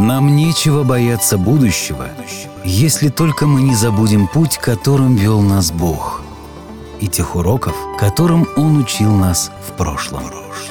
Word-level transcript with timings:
Нам 0.00 0.34
нечего 0.34 0.82
бояться 0.82 1.36
будущего, 1.36 2.08
если 2.64 3.10
только 3.10 3.46
мы 3.46 3.60
не 3.60 3.74
забудем 3.74 4.28
путь, 4.28 4.56
которым 4.56 5.14
вел 5.14 5.42
нас 5.42 5.70
Бог, 5.70 6.22
и 7.02 7.06
тех 7.06 7.36
уроков, 7.36 7.76
которым 7.98 8.48
Он 8.56 8.78
учил 8.78 9.14
нас 9.14 9.52
в 9.68 9.76
прошлом. 9.76 10.22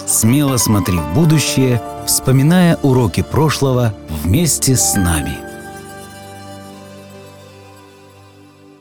Смело 0.08 0.58
смотри 0.58 0.98
в 0.98 1.14
будущее, 1.14 1.80
вспоминая 2.08 2.78
уроки 2.78 3.22
прошлого 3.22 3.94
вместе 4.24 4.76
с 4.76 4.96
нами. 4.96 5.38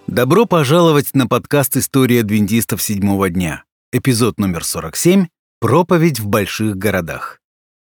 Добро 0.07 0.47
пожаловать 0.47 1.11
на 1.13 1.27
подкаст 1.27 1.77
«История 1.77 2.23
адвентистов 2.23 2.81
седьмого 2.81 3.29
дня», 3.29 3.65
эпизод 3.93 4.41
номер 4.41 4.65
47 4.65 5.27
«Проповедь 5.61 6.21
в 6.21 6.27
больших 6.27 6.79
городах». 6.79 7.39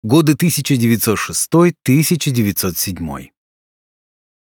Годы 0.02 0.32
1906-1907. 0.32 3.28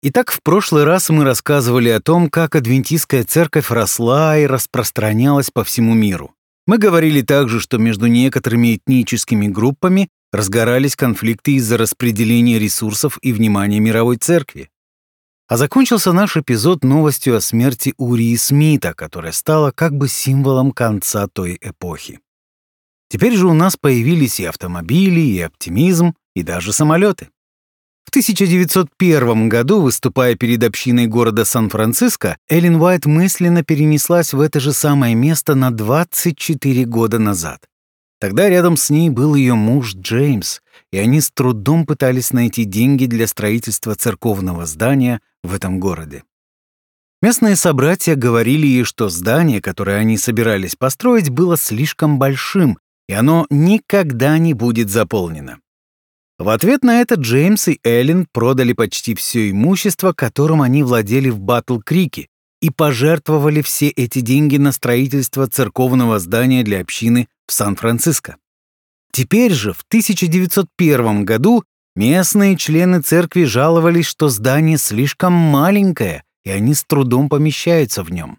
Итак, 0.02 0.30
в 0.30 0.40
прошлый 0.40 0.84
раз 0.84 1.10
мы 1.10 1.24
рассказывали 1.24 1.88
о 1.88 2.00
том, 2.00 2.30
как 2.30 2.54
адвентистская 2.54 3.24
церковь 3.24 3.72
росла 3.72 4.38
и 4.38 4.46
распространялась 4.46 5.50
по 5.50 5.64
всему 5.64 5.94
миру. 5.94 6.32
Мы 6.68 6.78
говорили 6.78 7.22
также, 7.22 7.58
что 7.58 7.78
между 7.78 8.06
некоторыми 8.06 8.76
этническими 8.76 9.48
группами 9.48 10.10
разгорались 10.32 10.94
конфликты 10.94 11.54
из-за 11.54 11.76
распределения 11.76 12.60
ресурсов 12.60 13.18
и 13.20 13.32
внимания 13.32 13.80
мировой 13.80 14.18
церкви. 14.18 14.70
А 15.48 15.56
закончился 15.56 16.12
наш 16.12 16.36
эпизод 16.36 16.84
новостью 16.84 17.36
о 17.36 17.40
смерти 17.40 17.94
Урии 17.96 18.36
Смита, 18.36 18.94
которая 18.94 19.32
стала 19.32 19.72
как 19.72 19.92
бы 19.92 20.06
символом 20.06 20.70
конца 20.70 21.26
той 21.26 21.58
эпохи. 21.60 22.20
Теперь 23.08 23.34
же 23.34 23.46
у 23.46 23.54
нас 23.54 23.76
появились 23.76 24.38
и 24.40 24.44
автомобили, 24.44 25.20
и 25.20 25.40
оптимизм, 25.40 26.14
и 26.34 26.42
даже 26.42 26.72
самолеты. 26.72 27.28
В 28.04 28.10
1901 28.10 29.48
году, 29.50 29.82
выступая 29.82 30.34
перед 30.34 30.64
общиной 30.64 31.06
города 31.06 31.44
Сан-Франциско, 31.44 32.38
Эллен 32.48 32.76
Уайт 32.76 33.04
мысленно 33.04 33.62
перенеслась 33.62 34.32
в 34.32 34.40
это 34.40 34.60
же 34.60 34.72
самое 34.72 35.14
место 35.14 35.54
на 35.54 35.70
24 35.70 36.84
года 36.86 37.18
назад. 37.18 37.66
Тогда 38.20 38.48
рядом 38.48 38.76
с 38.76 38.90
ней 38.90 39.10
был 39.10 39.34
ее 39.34 39.54
муж 39.54 39.94
Джеймс, 39.94 40.60
и 40.90 40.98
они 40.98 41.20
с 41.20 41.30
трудом 41.30 41.86
пытались 41.86 42.32
найти 42.32 42.64
деньги 42.64 43.06
для 43.06 43.26
строительства 43.26 43.94
церковного 43.94 44.66
здания 44.66 45.20
в 45.44 45.54
этом 45.54 45.78
городе. 45.78 46.24
Местные 47.20 47.56
собратья 47.56 48.14
говорили 48.14 48.66
ей, 48.66 48.84
что 48.84 49.08
здание, 49.08 49.60
которое 49.60 49.98
они 49.98 50.16
собирались 50.16 50.76
построить, 50.76 51.30
было 51.30 51.56
слишком 51.56 52.18
большим, 52.18 52.78
и 53.08 53.14
оно 53.14 53.46
никогда 53.50 54.38
не 54.38 54.54
будет 54.54 54.90
заполнено. 54.90 55.58
В 56.38 56.50
ответ 56.50 56.84
на 56.84 57.00
это 57.00 57.16
Джеймс 57.16 57.68
и 57.68 57.80
Эллен 57.82 58.26
продали 58.30 58.72
почти 58.72 59.14
все 59.14 59.50
имущество, 59.50 60.12
которым 60.12 60.62
они 60.62 60.84
владели 60.84 61.30
в 61.30 61.40
Батл-Крике, 61.40 62.28
и 62.60 62.70
пожертвовали 62.70 63.62
все 63.62 63.88
эти 63.88 64.20
деньги 64.20 64.56
на 64.56 64.72
строительство 64.72 65.46
церковного 65.48 66.18
здания 66.18 66.62
для 66.62 66.80
общины 66.80 67.28
в 67.46 67.52
Сан-Франциско. 67.52 68.36
Теперь 69.12 69.52
же, 69.52 69.72
в 69.72 69.82
1901 69.88 71.24
году, 71.24 71.64
местные 71.96 72.56
члены 72.56 73.00
церкви 73.00 73.44
жаловались, 73.44 74.06
что 74.06 74.28
здание 74.28 74.78
слишком 74.78 75.32
маленькое, 75.32 76.24
и 76.44 76.50
они 76.50 76.74
с 76.74 76.84
трудом 76.84 77.28
помещаются 77.28 78.02
в 78.02 78.10
нем. 78.10 78.38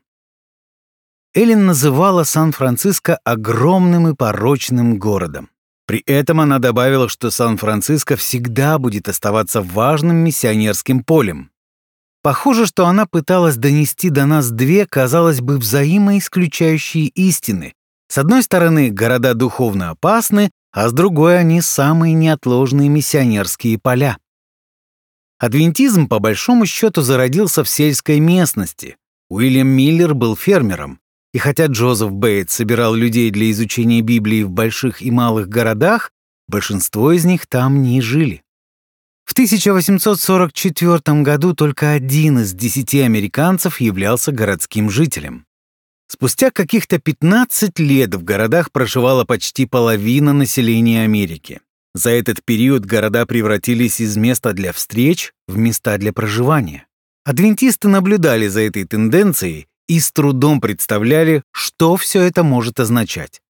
Эллен 1.35 1.67
называла 1.67 2.23
Сан-Франциско 2.23 3.19
огромным 3.23 4.07
и 4.07 4.15
порочным 4.15 4.97
городом. 4.97 5.49
При 5.85 5.99
этом 6.05 6.39
она 6.39 6.57
добавила, 6.57 7.07
что 7.07 7.29
Сан-Франциско 7.29 8.15
всегда 8.15 8.79
будет 8.79 9.07
оставаться 9.07 9.61
важным 9.61 10.17
миссионерским 10.17 11.03
полем. 11.03 11.51
Похоже, 12.21 12.65
что 12.65 12.87
она 12.87 13.05
пыталась 13.05 13.57
донести 13.57 14.09
до 14.09 14.25
нас 14.25 14.49
две, 14.49 14.85
казалось 14.85 15.39
бы, 15.39 15.57
взаимоисключающие 15.57 17.07
истины. 17.07 17.73
С 18.07 18.17
одной 18.17 18.41
стороны, 18.41 18.89
города 18.89 19.35
духовно 19.35 19.91
опасны, 19.91 20.49
а 20.71 20.89
с 20.89 20.93
другой 20.93 21.39
они 21.39 21.61
самые 21.61 22.13
неотложные 22.13 22.89
миссионерские 22.89 23.77
поля. 23.77 24.17
Адвентизм, 25.37 26.07
по 26.07 26.19
большому 26.19 26.65
счету, 26.65 27.01
зародился 27.01 27.63
в 27.63 27.69
сельской 27.69 28.19
местности. 28.19 28.97
Уильям 29.29 29.67
Миллер 29.67 30.13
был 30.13 30.35
фермером, 30.35 30.99
и 31.33 31.37
хотя 31.37 31.67
Джозеф 31.67 32.11
Бейт 32.11 32.49
собирал 32.49 32.95
людей 32.95 33.29
для 33.29 33.51
изучения 33.51 34.01
Библии 34.01 34.43
в 34.43 34.49
больших 34.49 35.01
и 35.01 35.11
малых 35.11 35.47
городах, 35.47 36.11
большинство 36.47 37.11
из 37.11 37.25
них 37.25 37.45
там 37.47 37.81
не 37.83 38.01
жили. 38.01 38.43
В 39.25 39.33
1844 39.33 41.21
году 41.21 41.53
только 41.53 41.91
один 41.91 42.39
из 42.39 42.53
десяти 42.53 43.01
американцев 43.01 43.79
являлся 43.79 44.31
городским 44.31 44.89
жителем. 44.89 45.45
Спустя 46.07 46.49
каких-то 46.49 46.97
15 46.97 47.77
лет 47.77 48.15
в 48.15 48.23
городах 48.23 48.71
проживала 48.71 49.25
почти 49.25 49.67
половина 49.67 50.33
населения 50.33 51.03
Америки. 51.03 51.61
За 51.93 52.09
этот 52.09 52.43
период 52.43 52.85
города 52.85 53.27
превратились 53.27 54.01
из 54.01 54.17
места 54.17 54.53
для 54.53 54.73
встреч 54.73 55.33
в 55.47 55.57
места 55.57 55.99
для 55.99 56.11
проживания. 56.11 56.87
Адвентисты 57.23 57.87
наблюдали 57.87 58.47
за 58.47 58.61
этой 58.61 58.85
тенденцией 58.85 59.67
и 59.89 59.99
с 59.99 60.13
трудом 60.13 60.61
представляли, 60.61 61.43
что 61.51 61.97
все 61.97 62.21
это 62.21 62.43
может 62.43 62.79
означать. 62.79 63.41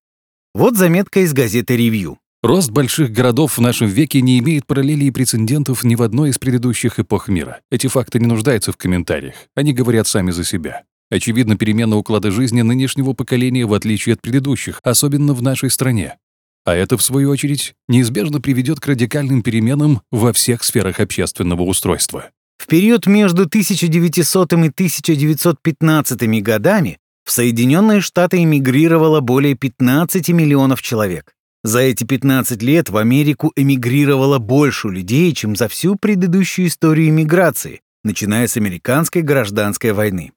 Вот 0.56 0.76
заметка 0.76 1.20
из 1.20 1.34
газеты 1.34 1.76
«Ревью». 1.76 2.18
Рост 2.42 2.72
больших 2.72 3.12
городов 3.12 3.58
в 3.58 3.62
нашем 3.62 3.88
веке 3.88 4.22
не 4.22 4.40
имеет 4.40 4.66
параллелей 4.66 5.10
и 5.10 5.12
прецедентов 5.12 5.84
ни 5.84 5.96
в 5.96 6.02
одной 6.02 6.30
из 6.30 6.40
предыдущих 6.40 6.98
эпох 6.98 7.28
мира. 7.28 7.60
Эти 7.70 7.88
факты 7.88 8.18
не 8.18 8.26
нуждаются 8.26 8.72
в 8.72 8.78
комментариях. 8.78 9.36
Они 9.56 9.74
говорят 9.74 10.08
сами 10.08 10.32
за 10.32 10.46
себя. 10.46 10.84
Очевидно, 11.12 11.58
перемена 11.58 11.98
уклада 11.98 12.32
жизни 12.32 12.62
нынешнего 12.62 13.12
поколения 13.12 13.66
в 13.66 13.74
отличие 13.74 14.14
от 14.14 14.22
предыдущих, 14.22 14.80
особенно 14.84 15.34
в 15.34 15.42
нашей 15.42 15.70
стране. 15.70 16.18
А 16.64 16.74
это, 16.74 16.98
в 16.98 17.02
свою 17.02 17.30
очередь, 17.30 17.74
неизбежно 17.90 18.40
приведет 18.40 18.80
к 18.80 18.88
радикальным 18.88 19.42
переменам 19.42 20.02
во 20.10 20.32
всех 20.32 20.64
сферах 20.64 21.02
общественного 21.02 21.64
устройства. 21.64 22.30
В 22.60 22.68
период 22.68 23.08
между 23.08 23.44
1900 23.44 24.54
и 24.54 24.56
1915 24.56 26.42
годами 26.44 27.00
в 27.26 27.32
Соединенные 27.32 28.02
Штаты 28.02 28.44
эмигрировало 28.44 29.22
более 29.22 29.56
15 29.56 30.30
миллионов 30.30 30.82
человек. 30.82 31.34
За 31.64 31.80
эти 31.80 32.04
15 32.04 32.62
лет 32.62 32.90
в 32.90 32.98
Америку 32.98 33.54
эмигрировало 33.56 34.40
больше 34.40 34.90
людей, 34.90 35.34
чем 35.34 35.56
за 35.56 35.70
всю 35.70 35.96
предыдущую 35.96 36.68
историю 36.68 37.10
эмиграции, 37.10 37.82
начиная 38.04 38.48
с 38.48 38.58
американской 38.58 39.22
гражданской 39.22 39.94
войны. 39.94 40.34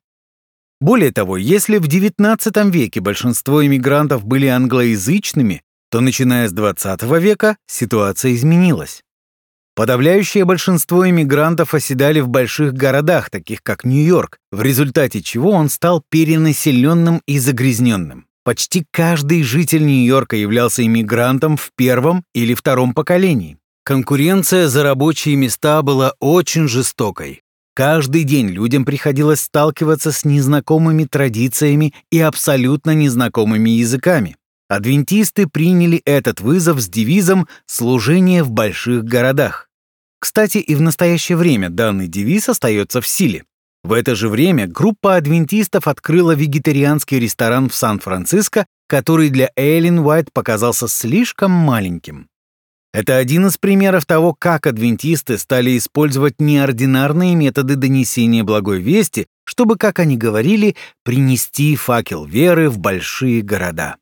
Более 0.80 1.12
того, 1.12 1.36
если 1.36 1.78
в 1.78 1.88
XIX 1.88 2.70
веке 2.70 3.00
большинство 3.00 3.64
иммигрантов 3.64 4.24
были 4.24 4.46
англоязычными, 4.46 5.62
то 5.90 6.00
начиная 6.00 6.48
с 6.48 6.54
XX 6.54 7.20
века 7.20 7.56
ситуация 7.66 8.34
изменилась. 8.34 9.02
Подавляющее 9.74 10.44
большинство 10.44 11.08
иммигрантов 11.08 11.72
оседали 11.72 12.20
в 12.20 12.28
больших 12.28 12.74
городах, 12.74 13.30
таких 13.30 13.62
как 13.62 13.84
Нью-Йорк, 13.84 14.38
в 14.50 14.60
результате 14.60 15.22
чего 15.22 15.50
он 15.50 15.70
стал 15.70 16.02
перенаселенным 16.10 17.22
и 17.26 17.38
загрязненным. 17.38 18.26
Почти 18.44 18.84
каждый 18.90 19.42
житель 19.42 19.86
Нью-Йорка 19.86 20.36
являлся 20.36 20.84
иммигрантом 20.84 21.56
в 21.56 21.70
первом 21.74 22.24
или 22.34 22.54
втором 22.54 22.92
поколении. 22.92 23.56
Конкуренция 23.84 24.68
за 24.68 24.82
рабочие 24.82 25.36
места 25.36 25.80
была 25.82 26.14
очень 26.20 26.68
жестокой. 26.68 27.40
Каждый 27.74 28.24
день 28.24 28.48
людям 28.48 28.84
приходилось 28.84 29.40
сталкиваться 29.40 30.12
с 30.12 30.26
незнакомыми 30.26 31.04
традициями 31.04 31.94
и 32.10 32.20
абсолютно 32.20 32.90
незнакомыми 32.90 33.70
языками. 33.70 34.36
Адвентисты 34.68 35.46
приняли 35.46 36.00
этот 36.04 36.40
вызов 36.40 36.80
с 36.80 36.88
девизом 36.88 37.48
«служение 37.66 38.42
в 38.42 38.50
больших 38.50 39.04
городах». 39.04 39.68
Кстати, 40.18 40.58
и 40.58 40.74
в 40.74 40.80
настоящее 40.80 41.36
время 41.36 41.68
данный 41.68 42.06
девиз 42.06 42.48
остается 42.48 43.00
в 43.00 43.06
силе. 43.06 43.44
В 43.84 43.92
это 43.92 44.14
же 44.14 44.28
время 44.28 44.68
группа 44.68 45.16
адвентистов 45.16 45.88
открыла 45.88 46.32
вегетарианский 46.32 47.18
ресторан 47.18 47.68
в 47.68 47.74
Сан-Франциско, 47.74 48.66
который 48.86 49.30
для 49.30 49.50
Эйлин 49.56 49.98
Уайт 49.98 50.32
показался 50.32 50.86
слишком 50.86 51.50
маленьким. 51.50 52.28
Это 52.92 53.16
один 53.16 53.46
из 53.46 53.56
примеров 53.56 54.04
того, 54.04 54.34
как 54.34 54.66
адвентисты 54.66 55.38
стали 55.38 55.78
использовать 55.78 56.40
неординарные 56.40 57.34
методы 57.34 57.74
донесения 57.76 58.44
благой 58.44 58.80
вести, 58.82 59.26
чтобы, 59.44 59.76
как 59.76 59.98
они 59.98 60.18
говорили, 60.18 60.76
принести 61.02 61.74
факел 61.74 62.26
веры 62.26 62.68
в 62.68 62.78
большие 62.78 63.40
города. 63.40 63.96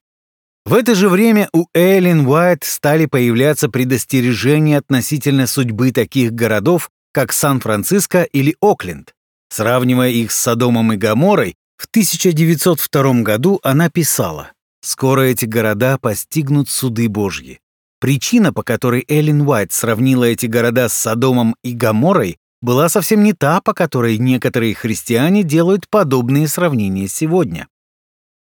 В 0.65 0.75
это 0.75 0.95
же 0.95 1.09
время 1.09 1.49
у 1.53 1.67
Эллен 1.75 2.27
Уайт 2.27 2.65
стали 2.65 3.07
появляться 3.07 3.69
предостережения 3.69 4.79
относительно 4.79 5.47
судьбы 5.47 5.91
таких 5.91 6.33
городов, 6.33 6.91
как 7.13 7.33
Сан-Франциско 7.33 8.23
или 8.23 8.57
Окленд. 8.61 9.15
Сравнивая 9.49 10.11
их 10.11 10.31
с 10.31 10.39
Содомом 10.39 10.93
и 10.93 10.97
Гоморой, 10.97 11.57
в 11.77 11.87
1902 11.87 13.23
году 13.23 13.59
она 13.63 13.89
писала 13.89 14.53
«Скоро 14.83 15.23
эти 15.23 15.47
города 15.47 15.99
постигнут 15.99 16.69
суды 16.69 17.09
Божьи. 17.09 17.59
Причина, 18.01 18.53
по 18.53 18.63
которой 18.63 19.05
Эллен 19.09 19.43
Уайт 19.43 19.73
сравнила 19.73 20.25
эти 20.25 20.47
города 20.47 20.89
с 20.89 20.95
Содомом 20.95 21.57
и 21.65 21.73
Гоморрой, 21.73 22.37
была 22.63 22.89
совсем 22.89 23.23
не 23.23 23.33
та, 23.33 23.61
по 23.61 23.73
которой 23.73 24.19
некоторые 24.19 24.75
христиане 24.75 25.43
делают 25.43 25.89
подобные 25.89 26.49
сравнения 26.49 27.09
сегодня. 27.09 27.67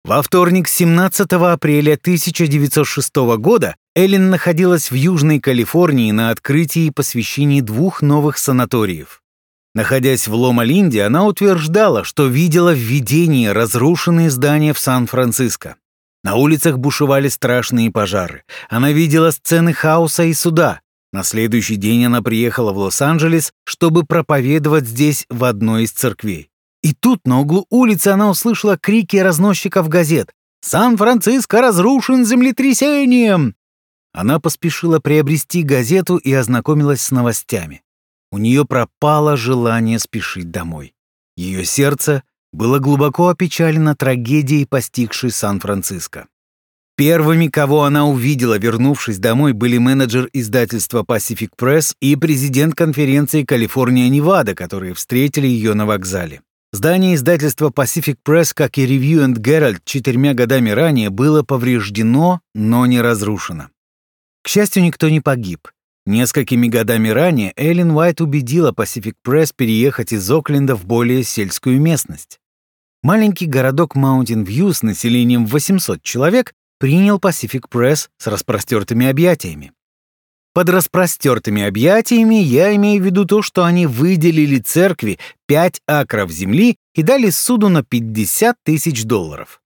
Во 0.05 0.21
вторник, 0.21 0.67
17 0.67 1.31
апреля 1.33 1.93
1906 1.93 3.15
года, 3.37 3.75
Эллен 3.95 4.29
находилась 4.29 4.91
в 4.91 4.95
Южной 4.95 5.39
Калифорнии 5.39 6.11
на 6.11 6.31
открытии 6.31 6.85
и 6.85 6.91
посвящении 6.91 7.61
двух 7.61 8.01
новых 8.01 8.37
санаториев. 8.37 9.21
Находясь 9.75 10.27
в 10.27 10.33
Лома-Линде, 10.33 11.03
она 11.03 11.25
утверждала, 11.25 12.03
что 12.03 12.27
видела 12.27 12.71
в 12.73 12.77
видении 12.77 13.47
разрушенные 13.47 14.31
здания 14.31 14.73
в 14.73 14.79
Сан-Франциско. 14.79 15.75
На 16.23 16.35
улицах 16.35 16.77
бушевали 16.79 17.27
страшные 17.27 17.91
пожары. 17.91 18.43
Она 18.69 18.91
видела 18.91 19.31
сцены 19.31 19.73
хаоса 19.73 20.23
и 20.23 20.33
суда. 20.33 20.81
На 21.11 21.23
следующий 21.23 21.75
день 21.75 22.05
она 22.05 22.21
приехала 22.21 22.71
в 22.71 22.77
Лос-Анджелес, 22.77 23.51
чтобы 23.63 24.03
проповедовать 24.03 24.87
здесь 24.87 25.25
в 25.29 25.43
одной 25.43 25.83
из 25.83 25.91
церквей. 25.91 26.49
И 26.81 26.93
тут 26.93 27.25
на 27.25 27.41
углу 27.41 27.65
улицы 27.69 28.09
она 28.09 28.29
услышала 28.29 28.77
крики 28.77 29.17
разносчиков 29.17 29.89
газет. 29.89 30.31
«Сан-Франциско 30.61 31.61
разрушен 31.61 32.25
землетрясением!» 32.25 33.55
Она 34.13 34.39
поспешила 34.39 34.99
приобрести 34.99 35.63
газету 35.63 36.17
и 36.17 36.33
ознакомилась 36.33 37.01
с 37.01 37.11
новостями. 37.11 37.81
У 38.31 38.37
нее 38.37 38.65
пропало 38.65 39.37
желание 39.37 39.99
спешить 39.99 40.51
домой. 40.51 40.93
Ее 41.37 41.63
сердце 41.65 42.23
было 42.51 42.79
глубоко 42.79 43.29
опечалено 43.29 43.95
трагедией, 43.95 44.65
постигшей 44.65 45.31
Сан-Франциско. 45.31 46.27
Первыми, 46.97 47.47
кого 47.47 47.83
она 47.83 48.05
увидела, 48.05 48.57
вернувшись 48.57 49.19
домой, 49.19 49.53
были 49.53 49.77
менеджер 49.77 50.29
издательства 50.33 51.03
Pacific 51.03 51.51
Press 51.57 51.95
и 52.01 52.15
президент 52.17 52.75
конференции 52.75 53.45
Калифорния-Невада, 53.45 54.53
которые 54.53 54.93
встретили 54.93 55.47
ее 55.47 55.75
на 55.75 55.85
вокзале. 55.85 56.41
Здание 56.71 57.15
издательства 57.15 57.69
Pacific 57.69 58.17
Press, 58.23 58.51
как 58.53 58.77
и 58.77 58.85
Review 58.85 59.25
and 59.25 59.35
Herald 59.41 59.81
четырьмя 59.85 60.35
годами 60.35 60.69
ранее, 60.69 61.09
было 61.09 61.41
повреждено, 61.41 62.41
но 62.53 62.85
не 62.85 63.01
разрушено. 63.01 63.69
К 64.43 64.49
счастью, 64.49 64.83
никто 64.83 65.09
не 65.09 65.19
погиб. 65.19 65.67
Несколькими 66.05 66.67
годами 66.67 67.09
ранее 67.09 67.53
Эллен 67.55 67.91
Уайт 67.91 68.21
убедила 68.21 68.71
Pacific 68.71 69.13
Press 69.25 69.51
переехать 69.55 70.13
из 70.13 70.29
Окленда 70.29 70.75
в 70.75 70.85
более 70.85 71.23
сельскую 71.23 71.81
местность. 71.81 72.39
Маленький 73.01 73.47
городок 73.47 73.95
Маунтин 73.95 74.43
Вью 74.43 74.71
с 74.71 74.83
населением 74.83 75.47
800 75.47 76.03
человек 76.03 76.53
принял 76.77 77.17
Pacific 77.17 77.63
Press 77.69 78.09
с 78.17 78.27
распростертыми 78.27 79.07
объятиями. 79.07 79.71
Под 80.53 80.69
распростертыми 80.69 81.61
объятиями 81.61 82.35
я 82.35 82.75
имею 82.75 83.01
в 83.01 83.05
виду 83.05 83.25
то, 83.25 83.41
что 83.41 83.63
они 83.63 83.85
выделили 83.85 84.57
церкви 84.59 85.19
5 85.47 85.81
акров 85.87 86.31
земли 86.31 86.77
и 86.95 87.03
дали 87.03 87.29
суду 87.29 87.69
на 87.69 87.83
50 87.83 88.55
тысяч 88.63 89.03
долларов. 89.03 89.61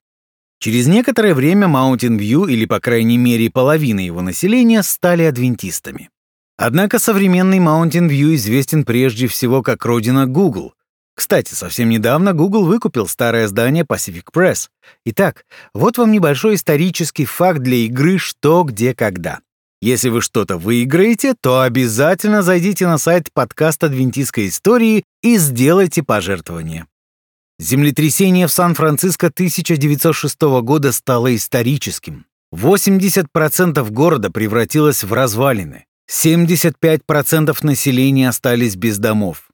Через 0.59 0.87
некоторое 0.87 1.33
время 1.33 1.67
Маунтин 1.67 2.17
Вью, 2.17 2.45
или 2.45 2.65
по 2.65 2.79
крайней 2.79 3.17
мере 3.17 3.49
половина 3.49 3.99
его 3.99 4.21
населения, 4.21 4.83
стали 4.83 5.23
адвентистами. 5.23 6.09
Однако 6.57 6.99
современный 6.99 7.59
View 7.59 8.35
известен 8.35 8.85
прежде 8.85 9.27
всего 9.27 9.61
как 9.61 9.85
родина 9.85 10.27
Google. 10.27 10.73
Кстати, 11.15 11.53
совсем 11.53 11.89
недавно 11.89 12.33
Google 12.33 12.65
выкупил 12.65 13.07
старое 13.07 13.47
здание 13.47 13.83
Pacific 13.83 14.25
Press. 14.33 14.69
Итак, 15.05 15.45
вот 15.73 15.97
вам 15.97 16.11
небольшой 16.11 16.55
исторический 16.55 17.25
факт 17.25 17.59
для 17.59 17.77
игры 17.77 18.17
«Что, 18.17 18.63
где, 18.63 18.95
когда». 18.95 19.39
Если 19.83 20.07
вы 20.07 20.21
что-то 20.21 20.57
выиграете, 20.57 21.33
то 21.33 21.59
обязательно 21.59 22.41
зайдите 22.41 22.87
на 22.87 22.97
сайт 22.97 23.27
подкаста 23.33 23.87
«Адвентистской 23.87 24.47
истории» 24.47 25.03
и 25.21 25.35
сделайте 25.35 26.03
пожертвование. 26.03 26.85
Землетрясение 27.59 28.47
в 28.47 28.51
Сан-Франциско 28.53 29.27
1906 29.27 30.41
года 30.61 30.93
стало 30.93 31.35
историческим. 31.35 32.25
80% 32.55 33.91
города 33.91 34.31
превратилось 34.31 35.03
в 35.03 35.11
развалины. 35.11 35.83
75% 36.09 37.53
населения 37.63 38.29
остались 38.29 38.77
без 38.77 38.99
домов. 38.99 39.49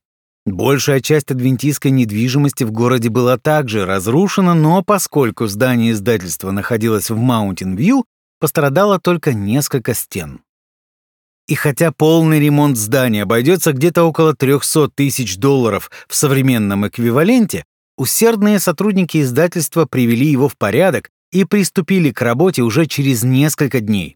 Большая 0.46 1.02
часть 1.02 1.32
адвентистской 1.32 1.90
недвижимости 1.90 2.66
в 2.66 2.72
городе 2.72 3.10
была 3.10 3.40
также 3.40 3.84
разрушена, 3.84 4.54
но 4.54 4.84
поскольку 4.84 5.48
здание 5.48 5.94
издательства 5.94 6.52
находилось 6.52 7.10
в 7.10 7.18
Маунтин-Вью, 7.18 8.04
пострадало 8.40 9.00
только 9.00 9.34
несколько 9.34 9.94
стен. 9.94 10.42
И 11.48 11.56
хотя 11.56 11.92
полный 11.92 12.40
ремонт 12.40 12.78
здания 12.78 13.24
обойдется 13.24 13.74
где-то 13.74 14.04
около 14.04 14.36
300 14.36 14.90
тысяч 14.90 15.38
долларов 15.38 15.90
в 16.08 16.16
современном 16.16 16.88
эквиваленте, 16.88 17.66
усердные 17.98 18.60
сотрудники 18.60 19.22
издательства 19.22 19.86
привели 19.86 20.28
его 20.28 20.48
в 20.48 20.58
порядок 20.58 21.10
и 21.32 21.46
приступили 21.46 22.12
к 22.12 22.22
работе 22.22 22.62
уже 22.62 22.86
через 22.86 23.24
несколько 23.24 23.82
дней. 23.82 24.16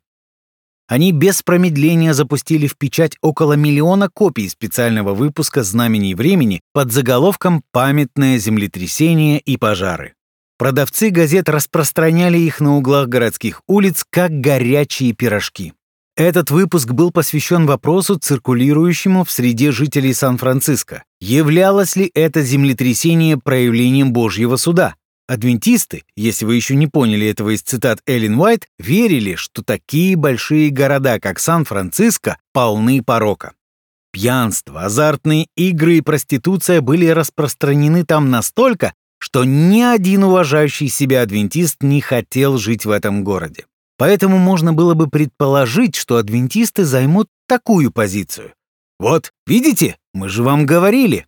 Они 0.88 1.12
без 1.12 1.42
промедления 1.42 2.14
запустили 2.14 2.68
в 2.68 2.78
печать 2.78 3.18
около 3.22 3.54
миллиона 3.54 4.10
копий 4.10 4.48
специального 4.50 5.14
выпуска 5.14 5.64
«Знамений 5.64 6.14
времени» 6.14 6.62
под 6.72 6.92
заголовком 6.92 7.64
«Памятное 7.72 8.38
землетрясение 8.38 9.40
и 9.40 9.58
пожары». 9.58 10.14
Продавцы 10.58 11.10
газет 11.10 11.50
распространяли 11.50 12.38
их 12.38 12.60
на 12.60 12.78
углах 12.78 13.08
городских 13.08 13.62
улиц 13.68 14.06
как 14.10 14.32
горячие 14.32 15.14
пирожки. 15.14 15.74
Этот 16.16 16.52
выпуск 16.52 16.92
был 16.92 17.12
посвящен 17.12 17.66
вопросу, 17.66 18.20
циркулирующему 18.20 19.24
в 19.24 19.32
среде 19.32 19.72
жителей 19.72 20.14
Сан-Франциско. 20.14 21.04
Являлось 21.20 21.96
ли 21.96 22.12
это 22.14 22.44
землетрясение 22.44 23.38
проявлением 23.38 24.14
Божьего 24.14 24.58
суда? 24.58 24.96
Адвентисты, 25.28 26.04
если 26.16 26.46
вы 26.46 26.56
еще 26.56 26.76
не 26.76 26.86
поняли 26.86 27.28
этого 27.28 27.56
из 27.56 27.62
цитат 27.62 28.02
Эллен 28.06 28.40
Уайт, 28.40 28.68
верили, 28.78 29.34
что 29.34 29.64
такие 29.64 30.16
большие 30.16 30.70
города, 30.70 31.20
как 31.20 31.40
Сан-Франциско, 31.40 32.38
полны 32.52 33.02
порока. 33.02 33.54
Пьянство, 34.12 34.84
азартные 34.84 35.48
игры 35.56 35.98
и 35.98 36.02
проституция 36.02 36.82
были 36.82 37.08
распространены 37.08 38.06
там 38.06 38.30
настолько, 38.30 38.94
что 39.24 39.46
ни 39.46 39.80
один 39.80 40.26
уважающий 40.26 40.90
себя 40.90 41.22
адвентист 41.22 41.78
не 41.82 42.02
хотел 42.02 42.58
жить 42.58 42.84
в 42.84 42.92
этом 42.92 43.24
городе. 43.24 43.66
Поэтому 43.98 44.38
можно 44.38 44.74
было 44.74 44.96
бы 44.96 45.08
предположить, 45.08 45.96
что 45.96 46.18
адвентисты 46.18 46.84
займут 46.84 47.30
такую 47.48 47.90
позицию. 47.90 48.52
Вот, 49.00 49.32
видите, 49.48 49.96
мы 50.14 50.28
же 50.28 50.44
вам 50.44 50.66
говорили. 50.66 51.26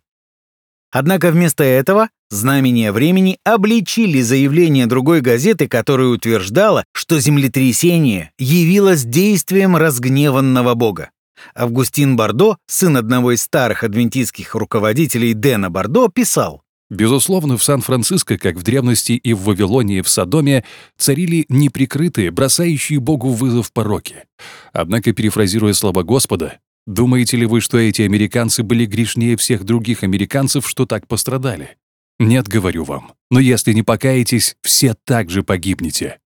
Однако 0.92 1.30
вместо 1.30 1.64
этого 1.64 2.10
знамения 2.28 2.92
времени 2.92 3.38
обличили 3.44 4.20
заявление 4.20 4.84
другой 4.84 5.22
газеты, 5.22 5.66
которая 5.66 6.08
утверждала, 6.08 6.84
что 6.92 7.18
землетрясение 7.18 8.30
явилось 8.38 9.04
действием 9.04 9.74
разгневанного 9.74 10.74
бога. 10.74 11.08
Августин 11.54 12.14
Бардо, 12.14 12.58
сын 12.66 12.98
одного 12.98 13.32
из 13.32 13.42
старых 13.42 13.84
адвентистских 13.84 14.54
руководителей 14.54 15.32
Дэна 15.32 15.70
Бардо, 15.70 16.08
писал 16.08 16.60
Безусловно, 16.88 17.58
в 17.58 17.64
Сан-Франциско, 17.64 18.38
как 18.38 18.56
в 18.56 18.62
древности 18.62 19.12
и 19.12 19.32
в 19.34 19.42
Вавилонии, 19.42 20.02
в 20.02 20.08
Содоме, 20.08 20.64
царили 20.96 21.44
неприкрытые, 21.48 22.30
бросающие 22.30 23.00
Богу 23.00 23.30
вызов 23.30 23.72
пороки. 23.72 24.24
Однако, 24.72 25.12
перефразируя 25.12 25.72
слова 25.72 26.02
Господа, 26.02 26.58
Думаете 26.86 27.36
ли 27.36 27.46
вы, 27.46 27.60
что 27.60 27.78
эти 27.78 28.02
американцы 28.02 28.62
были 28.62 28.86
грешнее 28.86 29.36
всех 29.36 29.64
других 29.64 30.04
американцев, 30.04 30.68
что 30.68 30.86
так 30.86 31.08
пострадали? 31.08 31.76
Нет, 32.20 32.46
говорю 32.46 32.84
вам. 32.84 33.12
Но 33.30 33.40
если 33.40 33.72
не 33.72 33.82
покаетесь, 33.82 34.56
все 34.62 34.94
так 35.04 35.28
же 35.28 35.42
погибнете. 35.42 36.20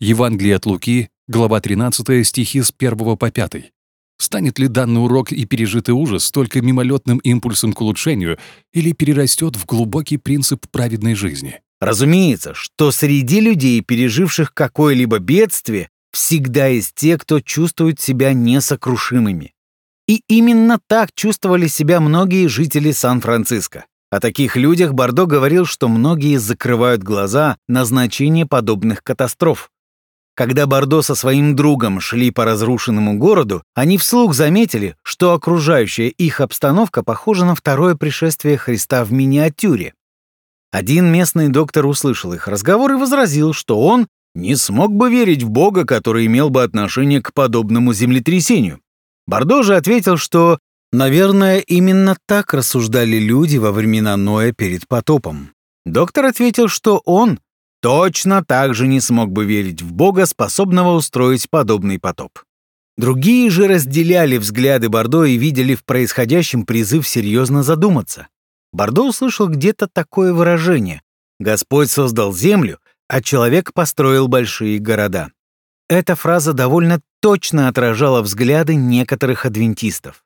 Евангелие 0.00 0.56
от 0.56 0.66
Луки, 0.66 1.10
глава 1.28 1.60
13, 1.60 2.26
стихи 2.26 2.60
с 2.60 2.74
1 2.76 3.16
по 3.16 3.30
5. 3.30 3.72
Станет 4.20 4.58
ли 4.58 4.68
данный 4.68 5.02
урок 5.02 5.32
и 5.32 5.46
пережитый 5.46 5.94
ужас 5.94 6.30
только 6.30 6.60
мимолетным 6.60 7.18
импульсом 7.18 7.72
к 7.72 7.80
улучшению 7.80 8.38
или 8.70 8.92
перерастет 8.92 9.56
в 9.56 9.64
глубокий 9.64 10.18
принцип 10.18 10.66
праведной 10.70 11.14
жизни? 11.14 11.62
Разумеется, 11.80 12.52
что 12.52 12.90
среди 12.90 13.40
людей, 13.40 13.80
переживших 13.80 14.52
какое-либо 14.52 15.20
бедствие, 15.20 15.88
всегда 16.12 16.66
есть 16.66 16.94
те, 16.94 17.16
кто 17.16 17.40
чувствует 17.40 17.98
себя 17.98 18.34
несокрушимыми. 18.34 19.54
И 20.06 20.22
именно 20.28 20.78
так 20.86 21.14
чувствовали 21.14 21.66
себя 21.66 21.98
многие 21.98 22.46
жители 22.46 22.92
Сан-Франциско. 22.92 23.86
О 24.10 24.20
таких 24.20 24.56
людях 24.56 24.92
Бордо 24.92 25.24
говорил, 25.24 25.64
что 25.64 25.88
многие 25.88 26.36
закрывают 26.36 27.02
глаза 27.02 27.56
на 27.68 27.86
значение 27.86 28.44
подобных 28.44 29.02
катастроф. 29.02 29.70
Когда 30.40 30.66
Бордо 30.66 31.02
со 31.02 31.14
своим 31.14 31.54
другом 31.54 32.00
шли 32.00 32.30
по 32.30 32.46
разрушенному 32.46 33.18
городу, 33.18 33.62
они 33.74 33.98
вслух 33.98 34.32
заметили, 34.32 34.96
что 35.02 35.34
окружающая 35.34 36.08
их 36.08 36.40
обстановка 36.40 37.02
похожа 37.02 37.44
на 37.44 37.54
второе 37.54 37.94
пришествие 37.94 38.56
Христа 38.56 39.04
в 39.04 39.12
миниатюре. 39.12 39.92
Один 40.72 41.12
местный 41.12 41.48
доктор 41.48 41.84
услышал 41.84 42.32
их 42.32 42.48
разговор 42.48 42.92
и 42.92 42.94
возразил, 42.94 43.52
что 43.52 43.82
он 43.82 44.06
не 44.34 44.56
смог 44.56 44.94
бы 44.94 45.10
верить 45.10 45.42
в 45.42 45.50
Бога, 45.50 45.84
который 45.84 46.24
имел 46.24 46.48
бы 46.48 46.62
отношение 46.62 47.20
к 47.20 47.34
подобному 47.34 47.92
землетрясению. 47.92 48.80
Бардо 49.26 49.62
же 49.62 49.76
ответил, 49.76 50.16
что, 50.16 50.58
наверное, 50.90 51.58
именно 51.58 52.16
так 52.26 52.54
рассуждали 52.54 53.18
люди 53.18 53.58
во 53.58 53.72
времена 53.72 54.16
Ноя 54.16 54.54
перед 54.54 54.88
потопом. 54.88 55.50
Доктор 55.84 56.24
ответил, 56.24 56.68
что 56.68 57.02
он 57.04 57.40
точно 57.80 58.44
так 58.44 58.74
же 58.74 58.86
не 58.86 59.00
смог 59.00 59.30
бы 59.30 59.44
верить 59.44 59.82
в 59.82 59.92
Бога, 59.92 60.26
способного 60.26 60.94
устроить 60.94 61.48
подобный 61.50 61.98
потоп. 61.98 62.38
Другие 62.96 63.48
же 63.50 63.66
разделяли 63.66 64.36
взгляды 64.36 64.88
Бордо 64.88 65.24
и 65.24 65.36
видели 65.36 65.74
в 65.74 65.84
происходящем 65.84 66.66
призыв 66.66 67.08
серьезно 67.08 67.62
задуматься. 67.62 68.28
Бордо 68.72 69.08
услышал 69.08 69.48
где-то 69.48 69.88
такое 69.88 70.32
выражение 70.32 71.02
«Господь 71.38 71.90
создал 71.90 72.32
землю, 72.32 72.78
а 73.08 73.22
человек 73.22 73.72
построил 73.72 74.28
большие 74.28 74.78
города». 74.78 75.30
Эта 75.88 76.14
фраза 76.14 76.52
довольно 76.52 77.00
точно 77.20 77.68
отражала 77.68 78.22
взгляды 78.22 78.74
некоторых 78.74 79.46
адвентистов. 79.46 80.22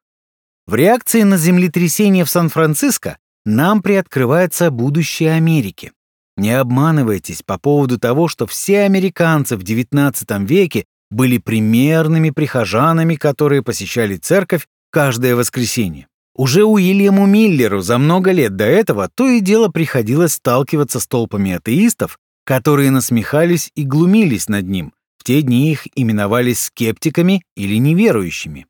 В 0.66 0.74
реакции 0.74 1.22
на 1.22 1.36
землетрясение 1.36 2.24
в 2.24 2.30
Сан-Франциско 2.30 3.18
нам 3.44 3.82
приоткрывается 3.82 4.70
будущее 4.70 5.32
Америки. 5.32 5.92
Не 6.36 6.58
обманывайтесь 6.58 7.42
по 7.42 7.58
поводу 7.58 7.98
того, 7.98 8.28
что 8.28 8.46
все 8.46 8.80
американцы 8.80 9.56
в 9.56 9.62
XIX 9.62 10.44
веке 10.44 10.84
были 11.10 11.38
примерными 11.38 12.30
прихожанами, 12.30 13.14
которые 13.14 13.62
посещали 13.62 14.16
церковь 14.16 14.66
каждое 14.90 15.36
воскресенье. 15.36 16.08
Уже 16.34 16.64
Уильяму 16.64 17.26
Миллеру 17.26 17.80
за 17.80 17.98
много 17.98 18.32
лет 18.32 18.56
до 18.56 18.64
этого 18.64 19.08
то 19.14 19.28
и 19.28 19.40
дело 19.40 19.68
приходилось 19.68 20.34
сталкиваться 20.34 20.98
с 20.98 21.06
толпами 21.06 21.52
атеистов, 21.52 22.18
которые 22.44 22.90
насмехались 22.90 23.70
и 23.76 23.84
глумились 23.84 24.48
над 24.48 24.66
ним. 24.66 24.92
В 25.18 25.24
те 25.24 25.42
дни 25.42 25.70
их 25.70 25.86
именовались 25.94 26.64
скептиками 26.64 27.42
или 27.56 27.76
неверующими. 27.76 28.66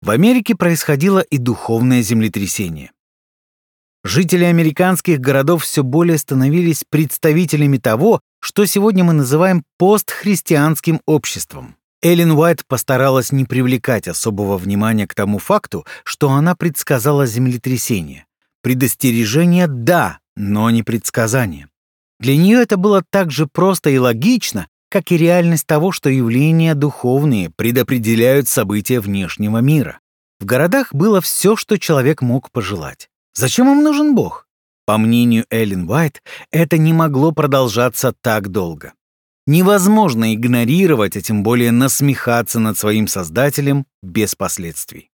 В 0.00 0.10
Америке 0.10 0.54
происходило 0.54 1.20
и 1.20 1.36
духовное 1.38 2.02
землетрясение. 2.02 2.92
Жители 4.04 4.44
американских 4.44 5.20
городов 5.20 5.64
все 5.64 5.82
более 5.82 6.18
становились 6.18 6.84
представителями 6.88 7.78
того, 7.78 8.20
что 8.40 8.64
сегодня 8.64 9.04
мы 9.04 9.12
называем 9.12 9.64
постхристианским 9.76 11.00
обществом. 11.04 11.76
Эллен 12.00 12.30
Уайт 12.30 12.64
постаралась 12.66 13.32
не 13.32 13.44
привлекать 13.44 14.06
особого 14.06 14.56
внимания 14.56 15.08
к 15.08 15.14
тому 15.14 15.38
факту, 15.38 15.84
что 16.04 16.30
она 16.30 16.54
предсказала 16.54 17.26
землетрясение. 17.26 18.26
Предостережение— 18.62 19.66
да, 19.68 20.20
но 20.36 20.70
не 20.70 20.84
предсказание. 20.84 21.68
Для 22.20 22.36
нее 22.36 22.62
это 22.62 22.76
было 22.76 23.02
так 23.10 23.32
же 23.32 23.46
просто 23.46 23.90
и 23.90 23.98
логично, 23.98 24.68
как 24.90 25.10
и 25.10 25.16
реальность 25.16 25.66
того, 25.66 25.90
что 25.90 26.08
явления 26.08 26.74
духовные 26.74 27.50
предопределяют 27.50 28.48
события 28.48 29.00
внешнего 29.00 29.58
мира. 29.58 29.98
В 30.40 30.44
городах 30.44 30.94
было 30.94 31.20
все, 31.20 31.56
что 31.56 31.78
человек 31.78 32.22
мог 32.22 32.52
пожелать. 32.52 33.08
Зачем 33.38 33.70
им 33.70 33.84
нужен 33.84 34.16
Бог? 34.16 34.48
По 34.84 34.98
мнению 34.98 35.46
Эллен 35.48 35.88
Уайт, 35.88 36.24
это 36.50 36.76
не 36.76 36.92
могло 36.92 37.30
продолжаться 37.30 38.12
так 38.20 38.48
долго. 38.48 38.94
Невозможно 39.46 40.34
игнорировать, 40.34 41.16
а 41.16 41.20
тем 41.20 41.44
более 41.44 41.70
насмехаться 41.70 42.58
над 42.58 42.76
своим 42.76 43.06
создателем 43.06 43.86
без 44.02 44.34
последствий. 44.34 45.12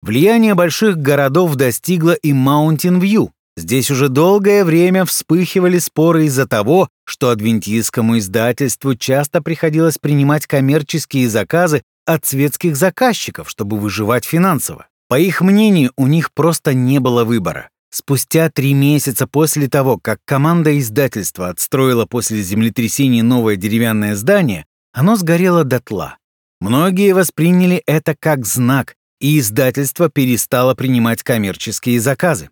Влияние 0.00 0.54
больших 0.54 0.98
городов 0.98 1.56
достигло 1.56 2.12
и 2.12 2.32
Маунтин-Вью. 2.32 3.32
Здесь 3.56 3.90
уже 3.90 4.08
долгое 4.08 4.64
время 4.64 5.04
вспыхивали 5.04 5.80
споры 5.80 6.26
из-за 6.26 6.46
того, 6.46 6.88
что 7.04 7.30
адвентистскому 7.30 8.18
издательству 8.18 8.94
часто 8.94 9.42
приходилось 9.42 9.98
принимать 9.98 10.46
коммерческие 10.46 11.28
заказы 11.28 11.82
от 12.06 12.24
светских 12.24 12.76
заказчиков, 12.76 13.50
чтобы 13.50 13.76
выживать 13.76 14.24
финансово. 14.24 14.86
По 15.10 15.18
их 15.18 15.40
мнению, 15.40 15.92
у 15.96 16.06
них 16.06 16.32
просто 16.32 16.72
не 16.72 17.00
было 17.00 17.24
выбора. 17.24 17.70
Спустя 17.90 18.48
три 18.48 18.74
месяца 18.74 19.26
после 19.26 19.68
того, 19.68 19.98
как 19.98 20.20
команда 20.24 20.78
издательства 20.78 21.48
отстроила 21.48 22.06
после 22.06 22.40
землетрясения 22.42 23.24
новое 23.24 23.56
деревянное 23.56 24.14
здание, 24.14 24.66
оно 24.92 25.16
сгорело 25.16 25.64
дотла. 25.64 26.18
Многие 26.60 27.12
восприняли 27.12 27.82
это 27.86 28.14
как 28.16 28.46
знак, 28.46 28.94
и 29.20 29.40
издательство 29.40 30.08
перестало 30.08 30.76
принимать 30.76 31.24
коммерческие 31.24 31.98
заказы. 31.98 32.50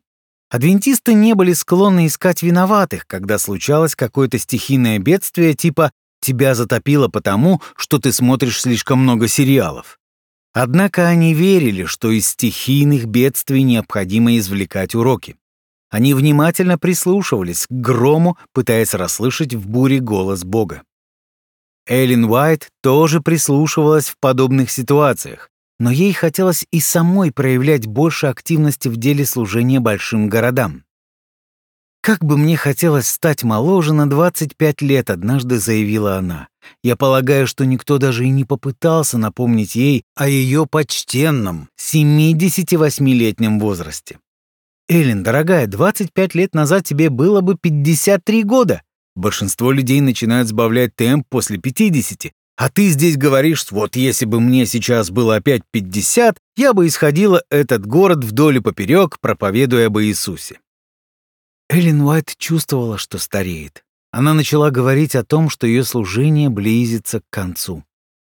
Адвентисты 0.50 1.14
не 1.14 1.34
были 1.34 1.52
склонны 1.52 2.08
искать 2.08 2.42
виноватых, 2.42 3.06
когда 3.06 3.38
случалось 3.38 3.94
какое-то 3.94 4.36
стихийное 4.40 4.98
бедствие 4.98 5.54
типа 5.54 5.92
«тебя 6.20 6.56
затопило 6.56 7.06
потому, 7.06 7.62
что 7.76 8.00
ты 8.00 8.12
смотришь 8.12 8.60
слишком 8.60 8.98
много 8.98 9.28
сериалов». 9.28 10.00
Однако 10.52 11.06
они 11.06 11.34
верили, 11.34 11.84
что 11.84 12.10
из 12.10 12.28
стихийных 12.28 13.06
бедствий 13.06 13.62
необходимо 13.62 14.36
извлекать 14.38 14.94
уроки. 14.94 15.36
Они 15.90 16.14
внимательно 16.14 16.78
прислушивались 16.78 17.66
к 17.66 17.72
грому, 17.72 18.36
пытаясь 18.52 18.94
расслышать 18.94 19.54
в 19.54 19.68
буре 19.68 20.00
голос 20.00 20.44
Бога. 20.44 20.82
Эллен 21.86 22.24
Уайт 22.24 22.68
тоже 22.82 23.20
прислушивалась 23.20 24.08
в 24.08 24.18
подобных 24.18 24.70
ситуациях, 24.70 25.50
но 25.78 25.90
ей 25.90 26.12
хотелось 26.12 26.66
и 26.70 26.80
самой 26.80 27.32
проявлять 27.32 27.86
больше 27.86 28.26
активности 28.26 28.88
в 28.88 28.96
деле 28.96 29.24
служения 29.24 29.80
большим 29.80 30.28
городам. 30.28 30.84
«Как 32.00 32.24
бы 32.24 32.38
мне 32.38 32.56
хотелось 32.56 33.08
стать 33.08 33.42
моложе 33.42 33.92
на 33.92 34.08
25 34.08 34.82
лет»,— 34.82 35.10
однажды 35.10 35.58
заявила 35.58 36.16
она. 36.16 36.48
«Я 36.82 36.96
полагаю, 36.96 37.46
что 37.46 37.66
никто 37.66 37.98
даже 37.98 38.24
и 38.24 38.30
не 38.30 38.44
попытался 38.44 39.18
напомнить 39.18 39.74
ей 39.74 40.04
о 40.14 40.28
ее 40.28 40.66
почтенном 40.66 41.68
78-летнем 41.78 43.58
возрасте». 43.58 44.18
«Эллен, 44.88 45.22
дорогая, 45.22 45.66
25 45.66 46.34
лет 46.34 46.54
назад 46.54 46.84
тебе 46.84 47.10
было 47.10 47.40
бы 47.40 47.56
53 47.60 48.42
года. 48.44 48.82
Большинство 49.14 49.72
людей 49.72 50.00
начинают 50.00 50.48
сбавлять 50.48 50.94
темп 50.94 51.26
после 51.28 51.58
50, 51.58 52.32
а 52.56 52.70
ты 52.70 52.88
здесь 52.88 53.16
говоришь, 53.16 53.66
вот 53.70 53.94
если 53.94 54.24
бы 54.24 54.40
мне 54.40 54.66
сейчас 54.66 55.10
было 55.10 55.36
опять 55.36 55.62
50, 55.70 56.38
я 56.56 56.72
бы 56.72 56.86
исходила 56.86 57.42
этот 57.50 57.86
город 57.86 58.24
вдоль 58.24 58.56
и 58.56 58.60
поперек, 58.60 59.18
проповедуя 59.20 59.86
об 59.86 59.98
Иисусе. 60.00 60.58
Эллен 61.68 62.00
Уайт 62.02 62.34
чувствовала, 62.38 62.96
что 62.96 63.18
стареет. 63.18 63.84
Она 64.10 64.32
начала 64.32 64.70
говорить 64.70 65.14
о 65.14 65.24
том, 65.24 65.50
что 65.50 65.66
ее 65.66 65.84
служение 65.84 66.48
близится 66.48 67.20
к 67.20 67.24
концу. 67.30 67.84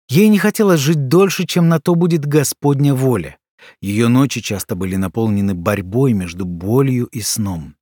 Ей 0.09 0.27
не 0.27 0.37
хотелось 0.37 0.81
жить 0.81 1.07
дольше, 1.07 1.45
чем 1.45 1.69
на 1.69 1.79
то 1.79 1.95
будет 1.95 2.25
Господня 2.25 2.93
воля. 2.93 3.37
Ее 3.79 4.09
ночи 4.09 4.41
часто 4.41 4.75
были 4.75 4.97
наполнены 4.97 5.53
борьбой 5.53 6.11
между 6.11 6.45
болью 6.45 7.05
и 7.05 7.21
сном. 7.21 7.75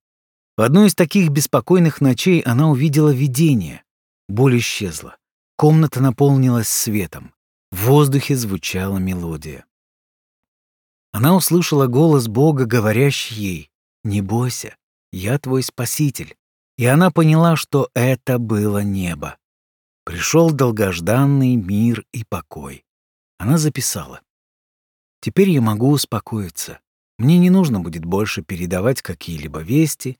В 0.56 0.62
одну 0.62 0.84
из 0.84 0.94
таких 0.94 1.30
беспокойных 1.30 2.00
ночей 2.00 2.40
она 2.40 2.70
увидела 2.70 3.10
видение. 3.10 3.82
Боль 4.28 4.58
исчезла. 4.58 5.16
Комната 5.56 6.00
наполнилась 6.00 6.68
светом. 6.68 7.34
В 7.72 7.86
воздухе 7.86 8.36
звучала 8.36 8.98
мелодия. 8.98 9.64
Она 11.12 11.34
услышала 11.34 11.86
голос 11.86 12.28
Бога, 12.28 12.66
говорящий 12.66 13.36
ей 13.36 13.70
«Не 14.04 14.22
бойся, 14.22 14.76
я 15.12 15.38
твой 15.38 15.62
спаситель. 15.62 16.36
И 16.76 16.86
она 16.86 17.10
поняла, 17.10 17.56
что 17.56 17.90
это 17.94 18.38
было 18.38 18.82
небо. 18.82 19.36
Пришел 20.04 20.50
долгожданный 20.50 21.56
мир 21.56 22.04
и 22.12 22.24
покой. 22.24 22.84
Она 23.38 23.58
записала. 23.58 24.22
Теперь 25.20 25.50
я 25.50 25.60
могу 25.60 25.90
успокоиться. 25.90 26.80
Мне 27.18 27.38
не 27.38 27.50
нужно 27.50 27.80
будет 27.80 28.04
больше 28.04 28.42
передавать 28.42 29.02
какие-либо 29.02 29.60
вести, 29.60 30.18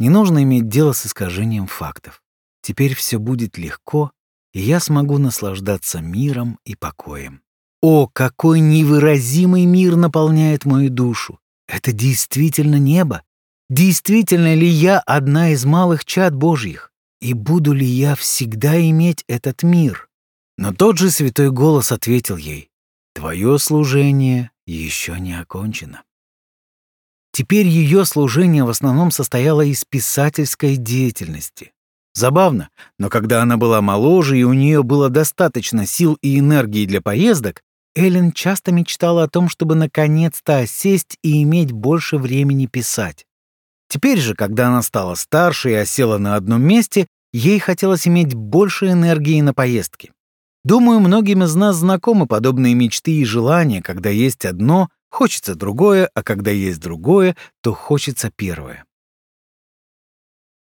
не 0.00 0.08
нужно 0.08 0.42
иметь 0.42 0.68
дело 0.68 0.92
с 0.92 1.06
искажением 1.06 1.66
фактов. 1.66 2.22
Теперь 2.62 2.94
все 2.94 3.18
будет 3.18 3.56
легко, 3.56 4.10
и 4.52 4.60
я 4.60 4.80
смогу 4.80 5.18
наслаждаться 5.18 6.00
миром 6.00 6.58
и 6.64 6.74
покоем. 6.74 7.42
О, 7.80 8.08
какой 8.08 8.60
невыразимый 8.60 9.64
мир 9.64 9.96
наполняет 9.96 10.64
мою 10.64 10.90
душу! 10.90 11.38
Это 11.68 11.92
действительно 11.92 12.76
небо, 12.76 13.22
Действительно 13.70 14.52
ли 14.56 14.66
я 14.66 14.98
одна 14.98 15.50
из 15.50 15.64
малых 15.64 16.04
чад 16.04 16.34
Божьих? 16.34 16.90
И 17.20 17.34
буду 17.34 17.72
ли 17.72 17.86
я 17.86 18.16
всегда 18.16 18.80
иметь 18.90 19.24
этот 19.28 19.62
мир? 19.62 20.08
Но 20.58 20.74
тот 20.74 20.98
же 20.98 21.08
святой 21.08 21.52
голос 21.52 21.92
ответил 21.92 22.36
ей, 22.36 22.68
«Твое 23.14 23.60
служение 23.60 24.50
еще 24.66 25.20
не 25.20 25.38
окончено». 25.38 26.02
Теперь 27.30 27.68
ее 27.68 28.04
служение 28.06 28.64
в 28.64 28.70
основном 28.70 29.12
состояло 29.12 29.60
из 29.62 29.84
писательской 29.84 30.76
деятельности. 30.76 31.72
Забавно, 32.12 32.70
но 32.98 33.08
когда 33.08 33.40
она 33.40 33.56
была 33.56 33.80
моложе 33.80 34.36
и 34.36 34.42
у 34.42 34.52
нее 34.52 34.82
было 34.82 35.10
достаточно 35.10 35.86
сил 35.86 36.18
и 36.22 36.40
энергии 36.40 36.86
для 36.86 37.00
поездок, 37.00 37.62
Эллен 37.94 38.32
часто 38.32 38.72
мечтала 38.72 39.22
о 39.22 39.28
том, 39.28 39.48
чтобы 39.48 39.76
наконец-то 39.76 40.58
осесть 40.58 41.18
и 41.22 41.44
иметь 41.44 41.70
больше 41.70 42.18
времени 42.18 42.66
писать. 42.66 43.26
Теперь 43.90 44.20
же, 44.20 44.36
когда 44.36 44.68
она 44.68 44.82
стала 44.82 45.16
старше 45.16 45.72
и 45.72 45.74
осела 45.74 46.16
на 46.16 46.36
одном 46.36 46.62
месте, 46.62 47.08
ей 47.32 47.58
хотелось 47.58 48.06
иметь 48.06 48.34
больше 48.34 48.92
энергии 48.92 49.40
на 49.40 49.52
поездки. 49.52 50.12
Думаю, 50.62 51.00
многим 51.00 51.42
из 51.42 51.56
нас 51.56 51.76
знакомы 51.76 52.26
подобные 52.26 52.74
мечты 52.74 53.10
и 53.10 53.24
желания, 53.24 53.82
когда 53.82 54.08
есть 54.08 54.46
одно, 54.46 54.90
хочется 55.10 55.56
другое, 55.56 56.08
а 56.14 56.22
когда 56.22 56.52
есть 56.52 56.78
другое, 56.78 57.34
то 57.62 57.74
хочется 57.74 58.30
первое. 58.34 58.84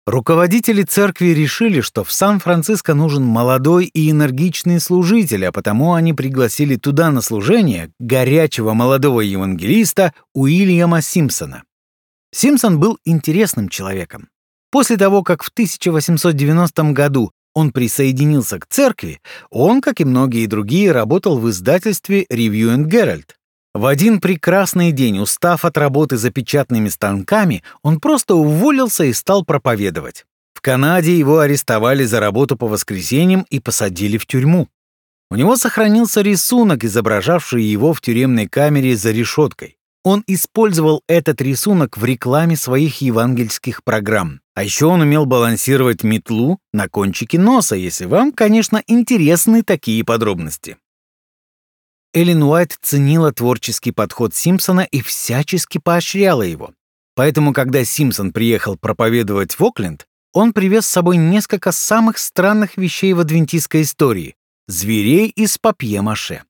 Руководители 0.07 0.83
церкви 0.83 1.29
решили, 1.29 1.81
что 1.81 2.05
в 2.05 2.13
Сан-Франциско 2.13 2.95
нужен 2.95 3.25
молодой 3.25 3.87
и 3.87 4.09
энергичный 4.11 4.79
служитель, 4.79 5.47
а 5.47 5.53
потому 5.53 5.95
они 5.95 6.13
пригласили 6.13 6.77
туда 6.77 7.11
на 7.11 7.23
служение 7.23 7.91
горячего 7.99 8.73
молодого 8.73 9.21
евангелиста 9.21 10.15
Уильяма 10.33 11.03
Симпсона. 11.03 11.65
Симпсон 12.33 12.79
был 12.79 12.99
интересным 13.05 13.69
человеком. 13.69 14.29
После 14.71 14.97
того, 14.97 15.23
как 15.23 15.43
в 15.43 15.49
1890 15.49 16.93
году 16.93 17.33
он 17.55 17.73
присоединился 17.73 18.59
к 18.61 18.67
церкви, 18.67 19.21
он, 19.51 19.81
как 19.81 20.01
и 20.01 20.05
многие 20.05 20.47
другие, 20.47 20.93
работал 20.93 21.39
в 21.39 21.51
издательстве 21.51 22.25
Review 22.31 22.77
and 22.77 22.89
Herald. 22.89 23.31
В 23.75 23.87
один 23.87 24.21
прекрасный 24.21 24.93
день, 24.93 25.19
устав 25.19 25.65
от 25.65 25.77
работы 25.77 26.17
за 26.17 26.31
печатными 26.31 26.89
станками, 26.89 27.63
он 27.83 28.01
просто 28.01 28.35
уволился 28.35 29.05
и 29.05 29.13
стал 29.13 29.45
проповедовать. 29.45 30.27
В 30.55 30.61
Канаде 30.61 31.17
его 31.17 31.39
арестовали 31.39 32.05
за 32.05 32.21
работу 32.21 32.57
по 32.57 32.69
воскресеньям 32.69 33.47
и 33.51 33.61
посадили 33.61 34.19
в 34.19 34.27
тюрьму. 34.27 34.69
У 35.31 35.37
него 35.37 35.57
сохранился 35.57 36.21
рисунок, 36.23 36.85
изображавший 36.85 37.63
его 37.63 37.93
в 37.93 38.01
тюремной 38.01 38.47
камере 38.47 38.97
за 38.97 39.13
решеткой. 39.13 39.77
Он 40.03 40.25
использовал 40.27 41.03
этот 41.09 41.43
рисунок 41.43 41.99
в 41.99 42.05
рекламе 42.05 42.57
своих 42.57 43.03
евангельских 43.03 43.85
программ. 43.85 44.41
А 44.55 44.65
еще 44.65 44.87
он 44.87 45.03
умел 45.03 45.27
балансировать 45.27 46.03
метлу 46.03 46.59
на 46.73 46.89
кончике 46.89 47.39
носа, 47.39 47.77
если 47.77 48.07
вам, 48.07 48.33
конечно, 48.33 48.83
интересны 48.87 49.63
такие 49.63 50.05
подробности. 50.05 50.79
Эллен 52.13 52.43
Уайт 52.43 52.77
ценила 52.81 53.33
творческий 53.33 53.93
подход 53.93 54.35
Симпсона 54.35 54.81
и 54.81 55.01
всячески 55.01 55.79
поощряла 55.79 56.43
его. 56.43 56.73
Поэтому, 57.15 57.53
когда 57.53 57.85
Симпсон 57.85 58.33
приехал 58.33 58.77
проповедовать 58.77 59.59
в 59.59 59.65
Окленд, 59.65 60.07
он 60.33 60.53
привез 60.53 60.87
с 60.87 60.91
собой 60.91 61.19
несколько 61.19 61.73
самых 61.73 62.19
странных 62.19 62.77
вещей 62.77 63.13
в 63.13 63.21
адвентистской 63.21 63.83
истории— 63.83 64.37
зверей 64.69 65.29
из 65.29 65.59
папье-маше. 65.59 66.45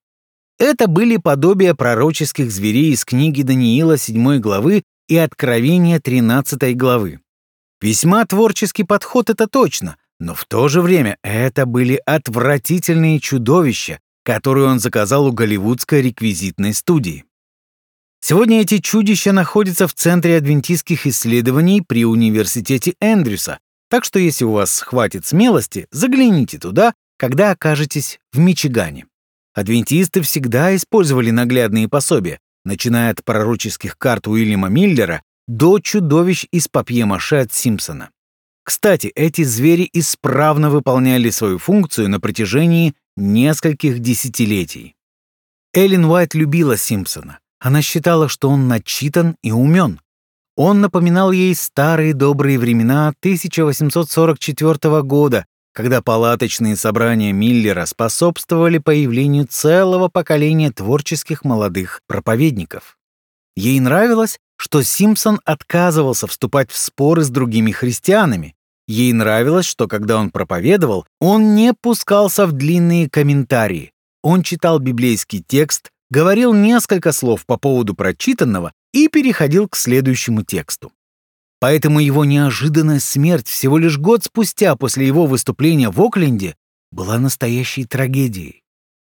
Это 0.61 0.89
были 0.89 1.17
подобия 1.17 1.73
пророческих 1.75 2.53
зверей 2.53 2.93
из 2.93 3.07
книги 3.07 3.41
Даниила 3.41 3.97
7 3.97 4.41
главы 4.41 4.83
и 5.09 5.17
Откровения 5.17 5.99
13 6.01 6.77
главы. 6.77 7.21
Весьма 7.81 8.27
творческий 8.27 8.85
подход 8.85 9.31
это 9.31 9.47
точно, 9.47 9.97
но 10.19 10.35
в 10.35 10.45
то 10.45 10.69
же 10.69 10.83
время 10.83 11.17
это 11.23 11.65
были 11.65 11.99
отвратительные 12.05 13.21
чудовища, 13.21 14.01
которую 14.23 14.69
он 14.69 14.81
заказал 14.81 15.29
у 15.29 15.33
голливудской 15.33 16.03
реквизитной 16.03 16.75
студии. 16.75 17.25
Сегодня 18.21 18.61
эти 18.61 18.81
чудища 18.81 19.33
находятся 19.33 19.89
в 19.89 19.95
Центре 19.95 20.37
адвентистских 20.37 21.07
исследований 21.07 21.81
при 21.81 22.05
Университете 22.05 22.97
Эндрюса, 23.01 23.61
так 23.89 24.05
что 24.05 24.19
если 24.19 24.45
у 24.45 24.53
вас 24.53 24.81
хватит 24.81 25.25
смелости, 25.25 25.87
загляните 25.91 26.59
туда, 26.59 26.93
когда 27.17 27.53
окажетесь 27.53 28.21
в 28.35 28.39
Мичигане. 28.39 29.07
Адвентисты 29.61 30.23
всегда 30.23 30.75
использовали 30.75 31.31
наглядные 31.31 31.87
пособия, 31.87 32.39
начиная 32.65 33.11
от 33.11 33.23
пророческих 33.23 33.99
карт 33.99 34.27
Уильяма 34.27 34.69
Миллера 34.69 35.21
до 35.47 35.81
чудовищ 35.81 36.47
из 36.51 36.69
папье-маше 36.69 37.37
от 37.37 37.53
Симпсона. 37.53 38.09
Кстати, 38.65 39.09
эти 39.09 39.43
звери 39.43 39.87
исправно 39.93 40.71
выполняли 40.71 41.29
свою 41.29 41.59
функцию 41.59 42.09
на 42.09 42.21
протяжении 42.21 42.95
нескольких 43.19 43.99
десятилетий. 43.99 44.95
Эллен 45.75 46.07
Уайт 46.07 46.33
любила 46.33 46.79
Симпсона. 46.79 47.39
Она 47.59 47.83
считала, 47.83 48.31
что 48.31 48.49
он 48.49 48.67
начитан 48.67 49.37
и 49.43 49.53
умен. 49.53 50.01
Он 50.57 50.81
напоминал 50.81 51.33
ей 51.33 51.55
старые 51.55 52.15
добрые 52.15 52.59
времена 52.59 53.09
1844 53.09 55.03
года, 55.03 55.45
когда 55.73 56.03
палаточные 56.03 56.77
собрания 56.77 57.33
Миллера 57.33 57.87
способствовали 57.87 58.79
появлению 58.79 59.47
целого 59.49 60.09
поколения 60.09 60.71
творческих 60.71 61.45
молодых 61.45 62.01
проповедников. 62.07 62.99
Ей 63.57 63.79
нравилось, 63.81 64.39
что 64.57 64.83
Симпсон 64.83 65.41
отказывался 65.45 66.27
вступать 66.27 66.71
в 66.71 66.77
споры 66.77 67.23
с 67.23 67.31
другими 67.31 67.71
христианами, 67.71 68.55
Ей 68.91 69.13
нравилось, 69.13 69.67
что 69.67 69.87
когда 69.87 70.19
он 70.19 70.33
проповедовал, 70.33 71.07
он 71.21 71.55
не 71.55 71.75
пускался 71.75 72.45
в 72.45 72.51
длинные 72.51 73.09
комментарии. 73.09 73.93
Он 74.21 74.43
читал 74.43 74.81
библейский 74.81 75.45
текст, 75.47 75.91
говорил 76.11 76.53
несколько 76.53 77.13
слов 77.13 77.47
по 77.47 77.57
поводу 77.57 77.95
прочитанного 77.95 78.73
и 78.93 79.07
переходил 79.07 79.69
к 79.69 79.77
следующему 79.77 80.43
тексту. 80.43 80.91
Поэтому 81.61 82.01
его 82.01 82.25
неожиданная 82.25 83.01
смерть 83.01 83.47
всего 83.47 83.77
лишь 83.77 83.99
год 83.99 84.25
спустя 84.25 84.75
после 84.77 85.07
его 85.07 85.27
выступления 85.27 85.91
в 85.91 86.01
Окленде 86.01 86.57
была 86.91 87.19
настоящей 87.19 87.85
трагедией. 87.85 88.63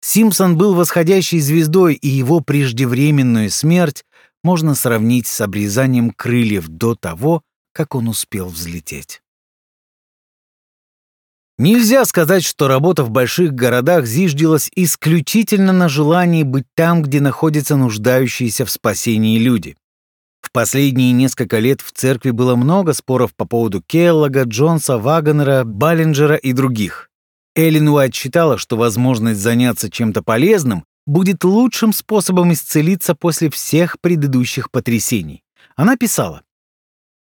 Симпсон 0.01 0.57
был 0.57 0.73
восходящей 0.73 1.39
звездой, 1.39 1.93
и 1.93 2.07
его 2.07 2.41
преждевременную 2.41 3.51
смерть 3.51 4.03
можно 4.43 4.73
сравнить 4.73 5.27
с 5.27 5.39
обрезанием 5.39 6.09
крыльев 6.09 6.67
до 6.67 6.95
того, 6.95 7.43
как 7.73 7.93
он 7.93 8.07
успел 8.07 8.47
взлететь. 8.47 9.21
Нельзя 11.59 12.05
сказать, 12.05 12.43
что 12.43 12.67
работа 12.67 13.03
в 13.03 13.11
больших 13.11 13.53
городах 13.53 14.07
зиждилась 14.07 14.71
исключительно 14.75 15.71
на 15.71 15.89
желании 15.89 16.41
быть 16.41 16.65
там, 16.73 17.03
где 17.03 17.21
находятся 17.21 17.75
нуждающиеся 17.75 18.65
в 18.65 18.71
спасении 18.71 19.37
люди. 19.37 19.77
Последние 20.53 21.13
несколько 21.13 21.59
лет 21.59 21.79
в 21.79 21.91
церкви 21.93 22.31
было 22.31 22.55
много 22.55 22.93
споров 22.93 23.33
по 23.35 23.45
поводу 23.45 23.81
Келлога, 23.81 24.43
Джонса, 24.43 24.97
Вагонера, 24.97 25.63
Баллинджера 25.63 26.35
и 26.35 26.51
других. 26.51 27.09
Эллен 27.55 27.87
Уайт 27.87 28.13
считала, 28.13 28.57
что 28.57 28.75
возможность 28.75 29.39
заняться 29.39 29.89
чем-то 29.89 30.23
полезным 30.23 30.83
будет 31.05 31.43
лучшим 31.43 31.93
способом 31.93 32.51
исцелиться 32.51 33.15
после 33.15 33.49
всех 33.49 33.99
предыдущих 34.01 34.71
потрясений. 34.71 35.43
Она 35.75 35.95
писала, 35.95 36.41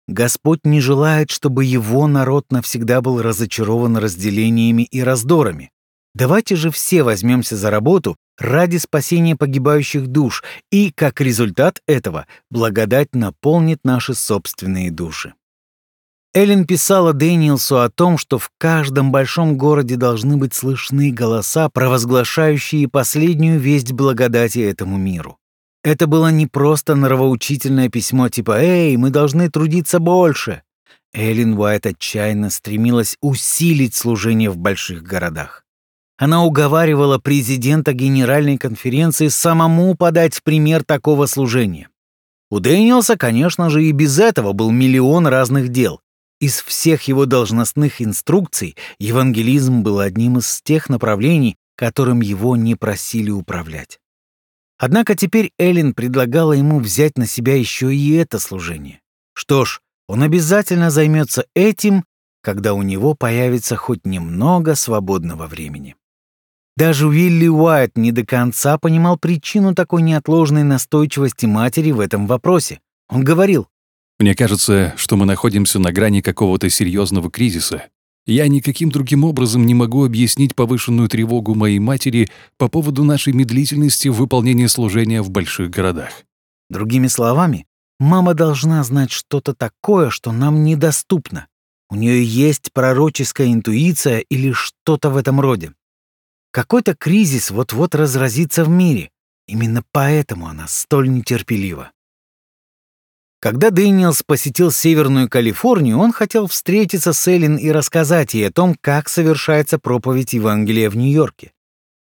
Господь 0.07 0.61
не 0.63 0.81
желает, 0.81 1.29
чтобы 1.29 1.65
его 1.65 2.07
народ 2.07 2.51
навсегда 2.51 2.99
был 3.01 3.21
разочарован 3.21 3.97
разделениями 3.97 4.83
и 4.83 5.01
раздорами. 5.03 5.71
Давайте 6.15 6.55
же 6.55 6.71
все 6.71 7.03
возьмемся 7.03 7.55
за 7.55 7.69
работу 7.69 8.17
ради 8.39 8.77
спасения 8.77 9.35
погибающих 9.35 10.07
душ, 10.07 10.43
и, 10.71 10.91
как 10.91 11.21
результат 11.21 11.81
этого, 11.87 12.25
благодать 12.49 13.13
наполнит 13.13 13.79
наши 13.83 14.13
собственные 14.13 14.91
души. 14.91 15.33
Эллен 16.33 16.65
писала 16.65 17.13
Дэниелсу 17.13 17.79
о 17.81 17.89
том, 17.89 18.19
что 18.19 18.37
в 18.37 18.51
каждом 18.59 19.11
большом 19.11 19.57
городе 19.57 19.95
должны 19.95 20.37
быть 20.37 20.53
слышны 20.53 21.11
голоса, 21.11 21.69
провозглашающие 21.69 22.87
последнюю 22.87 23.59
весть 23.59 23.93
благодати 23.93 24.59
этому 24.59 24.97
миру. 24.97 25.37
Это 25.83 26.05
было 26.05 26.27
не 26.29 26.45
просто 26.45 26.95
нравоучительное 26.95 27.89
письмо 27.89 28.29
типа 28.29 28.59
«Эй, 28.61 28.95
мы 28.97 29.09
должны 29.09 29.49
трудиться 29.49 29.99
больше». 29.99 30.61
Эллен 31.13 31.57
Уайт 31.57 31.87
отчаянно 31.87 32.51
стремилась 32.51 33.17
усилить 33.21 33.95
служение 33.95 34.51
в 34.51 34.57
больших 34.57 35.01
городах. 35.01 35.65
Она 36.19 36.43
уговаривала 36.43 37.17
президента 37.17 37.93
Генеральной 37.93 38.57
конференции 38.57 39.29
самому 39.29 39.95
подать 39.95 40.43
пример 40.43 40.83
такого 40.83 41.27
служения. 41.27 41.87
У 42.51 42.59
Дэниелса, 42.59 43.15
конечно 43.15 43.69
же, 43.69 43.85
и 43.85 43.93
без 43.93 44.19
этого 44.19 44.51
был 44.51 44.69
миллион 44.69 45.27
разных 45.27 45.69
дел. 45.69 46.01
Из 46.41 46.61
всех 46.61 47.03
его 47.03 47.25
должностных 47.25 48.01
инструкций 48.01 48.75
евангелизм 48.99 49.81
был 49.81 49.99
одним 49.99 50.39
из 50.39 50.61
тех 50.61 50.89
направлений, 50.89 51.55
которым 51.77 52.19
его 52.19 52.57
не 52.57 52.75
просили 52.75 53.29
управлять. 53.29 53.97
Однако 54.77 55.15
теперь 55.15 55.53
Эллен 55.57 55.93
предлагала 55.93 56.51
ему 56.51 56.81
взять 56.81 57.17
на 57.17 57.27
себя 57.27 57.55
еще 57.55 57.95
и 57.95 58.11
это 58.15 58.39
служение. 58.39 58.99
Что 59.33 59.63
ж, 59.63 59.79
он 60.09 60.21
обязательно 60.23 60.89
займется 60.89 61.45
этим, 61.53 62.03
когда 62.41 62.73
у 62.73 62.81
него 62.81 63.13
появится 63.13 63.77
хоть 63.77 64.05
немного 64.05 64.75
свободного 64.75 65.47
времени. 65.47 65.95
Даже 66.79 67.07
Уилли 67.07 67.49
Уайт 67.49 67.97
не 67.97 68.13
до 68.13 68.25
конца 68.25 68.77
понимал 68.77 69.17
причину 69.17 69.75
такой 69.75 70.01
неотложной 70.01 70.63
настойчивости 70.63 71.45
матери 71.45 71.91
в 71.91 71.99
этом 71.99 72.25
вопросе. 72.25 72.79
Он 73.09 73.21
говорил, 73.21 73.67
«Мне 74.17 74.33
кажется, 74.33 74.93
что 74.95 75.17
мы 75.17 75.25
находимся 75.25 75.77
на 75.77 75.91
грани 75.91 76.21
какого-то 76.21 76.69
серьезного 76.69 77.29
кризиса. 77.29 77.87
Я 78.25 78.47
никаким 78.47 78.91
другим 78.91 79.25
образом 79.25 79.65
не 79.65 79.73
могу 79.73 80.05
объяснить 80.05 80.55
повышенную 80.55 81.09
тревогу 81.09 81.53
моей 81.53 81.79
матери 81.79 82.29
по 82.57 82.69
поводу 82.69 83.03
нашей 83.03 83.33
медлительности 83.33 84.07
в 84.07 84.13
выполнении 84.13 84.67
служения 84.67 85.21
в 85.21 85.29
больших 85.29 85.69
городах. 85.69 86.11
Другими 86.69 87.07
словами, 87.07 87.65
мама 87.99 88.35
должна 88.35 88.81
знать 88.85 89.11
что-то 89.11 89.53
такое, 89.53 90.09
что 90.09 90.31
нам 90.31 90.63
недоступно. 90.63 91.47
У 91.89 91.95
нее 91.95 92.23
есть 92.23 92.71
пророческая 92.71 93.51
интуиция 93.51 94.19
или 94.19 94.53
что-то 94.53 95.09
в 95.09 95.17
этом 95.17 95.41
роде. 95.41 95.73
Какой-то 96.51 96.95
кризис 96.95 97.51
вот-вот 97.51 97.93
разразится 97.95 98.63
в 98.63 98.69
мире. 98.69 99.11
Именно 99.47 99.83
поэтому 99.91 100.47
она 100.47 100.67
столь 100.67 101.09
нетерпелива. 101.09 101.91
Когда 103.39 103.69
Дэниелс 103.69 104.23
посетил 104.23 104.71
Северную 104.71 105.29
Калифорнию, 105.29 105.97
он 105.97 106.11
хотел 106.11 106.47
встретиться 106.47 107.13
с 107.13 107.27
Эллен 107.27 107.55
и 107.55 107.71
рассказать 107.71 108.33
ей 108.33 108.49
о 108.49 108.51
том, 108.51 108.75
как 108.81 109.07
совершается 109.07 109.79
проповедь 109.79 110.33
Евангелия 110.33 110.89
в 110.89 110.97
Нью-Йорке. 110.97 111.53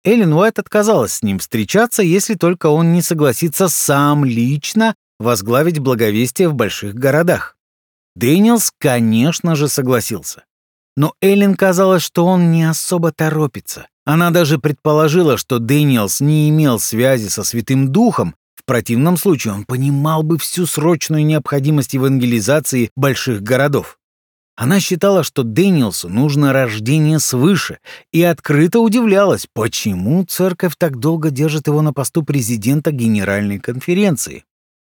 Эллен 0.06 0.34
Уайт 0.34 0.60
отказалась 0.60 1.14
с 1.14 1.24
ним 1.24 1.40
встречаться, 1.40 2.04
если 2.04 2.36
только 2.36 2.68
он 2.68 2.94
не 2.94 3.02
согласится 3.02 3.68
сам 3.68 4.24
лично 4.24 4.96
возглавить 5.20 5.80
благовестие 5.80 6.48
в 6.48 6.54
больших 6.54 6.94
городах. 6.94 7.58
Дэниелс, 8.16 8.72
конечно 8.78 9.56
же, 9.56 9.68
согласился. 9.68 10.46
Но 10.96 11.16
Эллен 11.22 11.56
казалось, 11.56 12.04
что 12.04 12.26
он 12.26 12.52
не 12.52 12.64
особо 12.64 13.12
торопится. 13.12 13.88
Она 14.06 14.30
даже 14.30 14.60
предположила, 14.60 15.38
что 15.38 15.60
Дэниелс 15.60 16.22
не 16.22 16.50
имел 16.50 16.80
связи 16.80 17.28
со 17.28 17.44
Святым 17.44 17.92
Духом 17.92 18.36
в 18.66 18.68
противном 18.68 19.16
случае 19.16 19.54
он 19.54 19.64
понимал 19.64 20.24
бы 20.24 20.40
всю 20.40 20.66
срочную 20.66 21.24
необходимость 21.24 21.94
евангелизации 21.94 22.90
больших 22.96 23.44
городов. 23.44 24.00
Она 24.56 24.80
считала, 24.80 25.24
что 25.24 25.44
Дэниелсу 25.44 26.10
нужно 26.10 26.52
рождение 26.52 27.20
свыше, 27.20 27.78
и 28.12 28.24
открыто 28.24 28.80
удивлялась, 28.80 29.48
почему 29.54 30.26
церковь 30.26 30.74
так 30.80 30.98
долго 30.98 31.30
держит 31.30 31.68
его 31.68 31.84
на 31.84 31.94
посту 31.94 32.24
президента 32.24 32.92
Генеральной 32.92 33.60
конференции. 33.60 34.46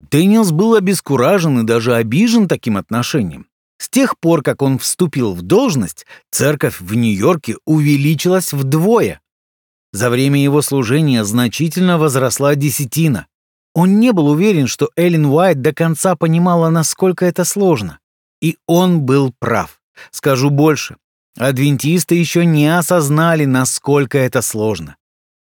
Дэниелс 0.01 0.51
был 0.51 0.75
обескуражен 0.75 1.61
и 1.61 1.63
даже 1.63 1.95
обижен 1.95 2.49
таким 2.49 2.75
отношением. 2.75 3.45
С 3.81 3.89
тех 3.89 4.19
пор, 4.19 4.43
как 4.43 4.61
он 4.61 4.77
вступил 4.77 5.33
в 5.33 5.41
должность, 5.41 6.05
церковь 6.29 6.79
в 6.79 6.93
Нью-Йорке 6.93 7.55
увеличилась 7.65 8.53
вдвое. 8.53 9.21
За 9.91 10.11
время 10.11 10.39
его 10.39 10.61
служения 10.61 11.23
значительно 11.23 11.97
возросла 11.97 12.53
десятина. 12.53 13.25
Он 13.73 13.99
не 13.99 14.13
был 14.13 14.27
уверен, 14.27 14.67
что 14.67 14.91
Эллен 14.95 15.25
Уайт 15.25 15.61
до 15.61 15.73
конца 15.73 16.15
понимала, 16.15 16.69
насколько 16.69 17.25
это 17.25 17.43
сложно. 17.43 17.97
И 18.39 18.57
он 18.67 19.01
был 19.01 19.33
прав. 19.39 19.81
Скажу 20.11 20.51
больше. 20.51 20.97
Адвентисты 21.35 22.13
еще 22.13 22.45
не 22.45 22.67
осознали, 22.67 23.45
насколько 23.45 24.19
это 24.19 24.43
сложно. 24.43 24.95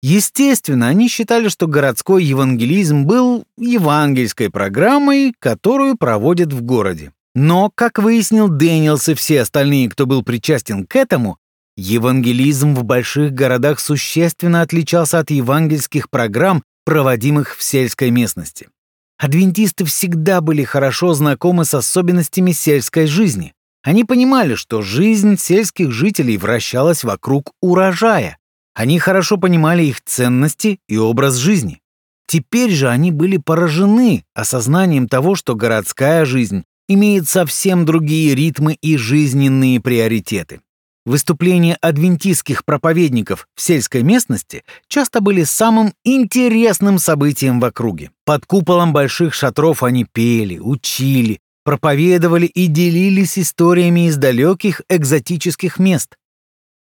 Естественно, 0.01 0.87
они 0.87 1.09
считали, 1.09 1.47
что 1.47 1.67
городской 1.67 2.23
евангелизм 2.23 3.03
был 3.03 3.45
евангельской 3.55 4.49
программой, 4.49 5.35
которую 5.37 5.95
проводят 5.95 6.51
в 6.51 6.63
городе. 6.63 7.11
Но, 7.35 7.69
как 7.75 7.99
выяснил 7.99 8.47
Дэниелс 8.47 9.09
и 9.09 9.13
все 9.13 9.41
остальные, 9.41 9.89
кто 9.89 10.05
был 10.05 10.23
причастен 10.23 10.87
к 10.87 10.95
этому, 10.95 11.37
евангелизм 11.75 12.73
в 12.73 12.85
больших 12.85 13.33
городах 13.33 13.81
существенно 13.81 14.61
отличался 14.61 15.19
от 15.19 15.31
евангельских 15.31 16.09
программ, 16.09 16.63
проводимых 16.85 17.57
в 17.57 17.63
сельской 17.63 18.09
местности. 18.09 18.69
Адвентисты 19.17 19.83
всегда 19.83 20.39
были 20.39 20.63
хорошо 20.63 21.13
знакомы 21.13 21.65
с 21.65 21.73
особенностями 21.73 22.53
сельской 22.53 23.05
жизни. 23.05 23.53
Они 23.83 24.05
понимали, 24.05 24.55
что 24.55 24.81
жизнь 24.81 25.37
сельских 25.37 25.91
жителей 25.91 26.37
вращалась 26.37 27.03
вокруг 27.03 27.51
урожая. 27.61 28.37
Они 28.73 28.97
хорошо 28.97 29.37
понимали 29.37 29.83
их 29.83 30.01
ценности 30.03 30.79
и 30.87 30.97
образ 30.97 31.35
жизни. 31.35 31.81
Теперь 32.27 32.71
же 32.71 32.89
они 32.89 33.11
были 33.11 33.37
поражены 33.37 34.25
осознанием 34.33 35.07
того, 35.07 35.35
что 35.35 35.55
городская 35.55 36.25
жизнь 36.25 36.63
имеет 36.87 37.27
совсем 37.27 37.85
другие 37.85 38.35
ритмы 38.35 38.73
и 38.73 38.97
жизненные 38.97 39.79
приоритеты. 39.79 40.61
Выступления 41.05 41.75
адвентистских 41.81 42.65
проповедников 42.65 43.47
в 43.53 43.61
сельской 43.61 44.01
местности 44.01 44.63
часто 44.87 45.21
были 45.21 45.43
самым 45.43 45.93
интересным 46.03 46.97
событием 46.97 47.59
в 47.59 47.65
округе. 47.65 48.09
Под 48.25 48.47
куполом 48.47 48.91
больших 48.91 49.35
шатров 49.35 49.83
они 49.83 50.05
пели, 50.05 50.57
учили, 50.57 51.39
проповедовали 51.63 52.47
и 52.47 52.65
делились 52.65 53.37
историями 53.37 54.07
из 54.07 54.17
далеких 54.17 54.81
экзотических 54.89 55.77
мест. 55.77 56.15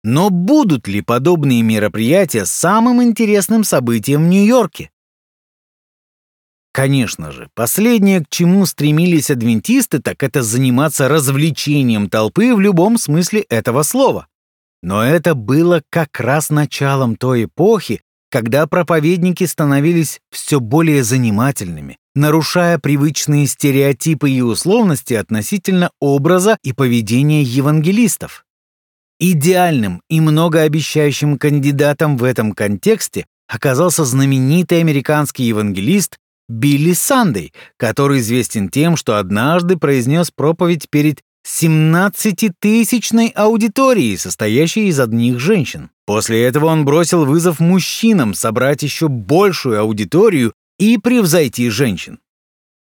Но 0.03 0.31
будут 0.31 0.89
ли 0.89 1.01
подобные 1.01 1.63
мероприятия 1.63 2.45
самым 2.45 3.03
интересным 3.03 3.63
событием 3.63 4.25
в 4.25 4.29
Нью-Йорке? 4.29 4.91
Конечно 6.79 7.33
же, 7.33 7.49
последнее, 7.57 8.21
к 8.21 8.29
чему 8.29 8.65
стремились 8.65 9.33
адвентисты, 9.33 9.99
так 9.99 10.23
это 10.23 10.45
заниматься 10.45 11.09
развлечением 11.09 12.09
толпы 12.09 12.55
в 12.55 12.61
любом 12.61 12.99
смысле 12.99 13.41
этого 13.49 13.83
слова. 13.83 14.29
Но 14.81 15.03
это 15.03 15.35
было 15.35 15.83
как 15.91 16.21
раз 16.21 16.51
началом 16.51 17.17
той 17.17 17.47
эпохи, 17.47 18.03
когда 18.31 18.65
проповедники 18.69 19.43
становились 19.43 20.21
все 20.31 20.61
более 20.61 21.03
занимательными, 21.03 21.99
нарушая 22.15 22.79
привычные 22.79 23.49
стереотипы 23.49 24.31
и 24.31 24.41
условности 24.41 25.15
относительно 25.15 25.91
образа 25.99 26.59
и 26.63 26.73
поведения 26.73 27.43
евангелистов. 27.43 28.45
Идеальным 29.19 30.01
и 30.09 30.21
многообещающим 30.21 31.39
кандидатом 31.39 32.17
в 32.17 32.23
этом 32.23 32.53
контексте 32.53 33.27
оказался 33.49 34.05
знаменитый 34.05 34.79
американский 34.79 35.43
евангелист 35.43 36.19
Билли 36.49 36.93
Сандей, 36.93 37.53
который 37.77 38.21
известен 38.21 38.69
тем, 38.69 38.97
что 38.97 39.19
однажды 39.19 39.77
произнес 39.77 40.31
проповедь 40.31 40.89
перед 40.89 41.21
17-тысячной 41.47 43.29
аудиторией, 43.29 44.17
состоящей 44.17 44.89
из 44.89 45.01
одних 45.01 45.39
женщин. 45.39 45.91
После 46.07 46.45
этого 46.45 46.67
он 46.67 46.85
бросил 46.85 47.25
вызов 47.25 47.61
мужчинам 47.61 48.35
собрать 48.35 48.83
еще 48.83 49.09
большую 49.09 49.81
аудиторию 49.81 50.53
и 50.79 50.99
превзойти 50.99 51.71
женщин. 51.71 52.19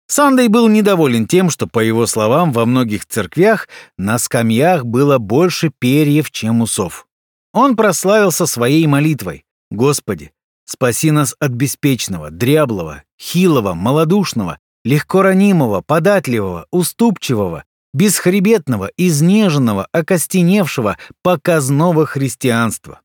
Сандей 0.07 0.49
был 0.49 0.69
недоволен 0.69 1.27
тем, 1.27 1.49
что, 1.49 1.67
по 1.67 1.81
его 1.81 2.07
словам, 2.07 2.53
во 2.53 2.67
многих 2.67 3.07
церквях 3.07 3.69
на 3.97 4.19
скамьях 4.19 4.85
было 4.85 5.19
больше 5.19 5.71
перьев, 5.79 6.31
чем 6.31 6.61
усов. 6.61 7.07
Он 7.55 7.77
прославился 7.77 8.47
своей 8.47 8.87
молитвой 8.87 9.45
«Господи, 9.71 10.33
Спаси 10.65 11.11
нас 11.11 11.35
от 11.39 11.53
беспечного, 11.53 12.31
дряблого, 12.31 13.03
хилого, 13.21 13.75
малодушного, 13.75 14.59
легко 14.85 15.23
ранимого, 15.23 15.81
податливого, 15.81 16.67
уступчивого, 16.71 17.65
бесхребетного, 17.93 18.91
изнеженного, 18.97 19.87
окостеневшего, 19.93 20.97
показного 21.23 22.07
христианства. 22.07 23.01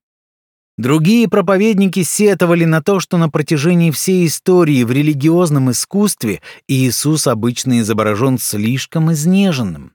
Другие 0.78 1.28
проповедники 1.28 2.04
сетовали 2.04 2.63
на 2.65 2.84
то, 2.84 3.00
что 3.00 3.17
на 3.17 3.30
протяжении 3.30 3.89
всей 3.89 4.28
истории 4.28 4.84
в 4.84 4.91
религиозном 4.91 5.72
искусстве 5.72 6.41
Иисус 6.67 7.26
обычно 7.26 7.80
изображен 7.80 8.38
слишком 8.38 9.12
изнеженным. 9.12 9.93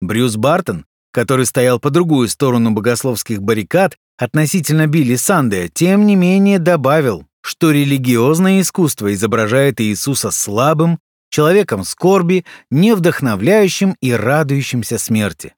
Брюс 0.00 0.36
Бартон, 0.36 0.86
который 1.12 1.44
стоял 1.44 1.78
по 1.78 1.90
другую 1.90 2.28
сторону 2.28 2.70
богословских 2.70 3.42
баррикад, 3.42 3.98
относительно 4.18 4.86
Билли 4.86 5.16
Сандея, 5.16 5.68
тем 5.68 6.06
не 6.06 6.16
менее 6.16 6.58
добавил, 6.58 7.26
что 7.42 7.70
религиозное 7.70 8.60
искусство 8.60 9.12
изображает 9.12 9.80
Иисуса 9.80 10.30
слабым, 10.30 10.98
человеком 11.30 11.84
скорби, 11.84 12.44
невдохновляющим 12.70 13.96
и 14.00 14.12
радующимся 14.12 14.98
смерти. 14.98 15.54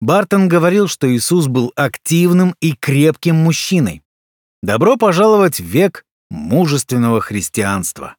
Бартон 0.00 0.48
говорил, 0.48 0.88
что 0.88 1.12
Иисус 1.14 1.46
был 1.46 1.72
активным 1.76 2.54
и 2.60 2.74
крепким 2.74 3.36
мужчиной. 3.36 4.02
Добро 4.62 4.96
пожаловать 4.96 5.60
в 5.60 5.64
век 5.64 6.04
мужественного 6.30 7.20
христианства. 7.20 8.16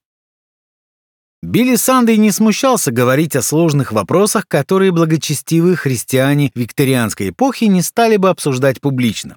Билли 1.41 1.75
Сандей 1.75 2.15
не 2.15 2.31
смущался 2.31 2.89
говорить 2.91 3.35
о 3.35 3.41
сложных 3.41 3.91
вопросах, 3.91 4.47
которые 4.47 4.93
благочестивые 4.93 5.75
христиане 5.75 6.51
викторианской 6.55 7.29
эпохи 7.29 7.65
не 7.65 7.81
стали 7.81 8.15
бы 8.15 8.29
обсуждать 8.29 8.79
публично. 8.79 9.35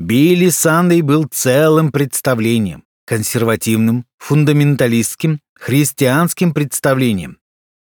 Билли 0.00 0.48
Сандей 0.48 1.02
был 1.02 1.26
целым 1.30 1.92
представлением, 1.92 2.84
консервативным, 3.04 4.06
фундаменталистским, 4.16 5.40
христианским 5.54 6.54
представлением. 6.54 7.36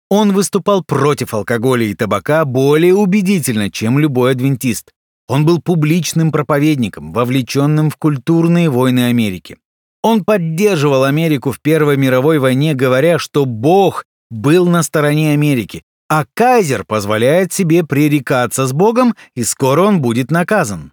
Он 0.09 0.33
выступал 0.33 0.83
против 0.83 1.33
алкоголя 1.33 1.85
и 1.85 1.93
табака 1.93 2.43
более 2.43 2.93
убедительно, 2.93 3.71
чем 3.71 3.99
любой 3.99 4.33
адвентист. 4.33 4.91
Он 5.29 5.45
был 5.45 5.61
публичным 5.61 6.33
проповедником, 6.33 7.13
вовлеченным 7.13 7.89
в 7.89 7.95
культурные 7.95 8.69
войны 8.69 9.07
Америки. 9.07 9.55
Он 10.01 10.25
поддерживал 10.25 11.05
Америку 11.05 11.53
в 11.53 11.61
Первой 11.61 11.95
мировой 11.95 12.37
войне, 12.37 12.73
говоря, 12.73 13.17
что 13.17 13.45
Бог 13.45 14.03
был 14.29 14.67
на 14.67 14.83
стороне 14.83 15.31
Америки, 15.31 15.83
а 16.09 16.25
Кайзер 16.33 16.83
позволяет 16.83 17.53
себе 17.53 17.85
пререкаться 17.85 18.67
с 18.67 18.73
Богом, 18.73 19.15
и 19.35 19.45
скоро 19.45 19.83
он 19.83 20.01
будет 20.01 20.31
наказан. 20.31 20.92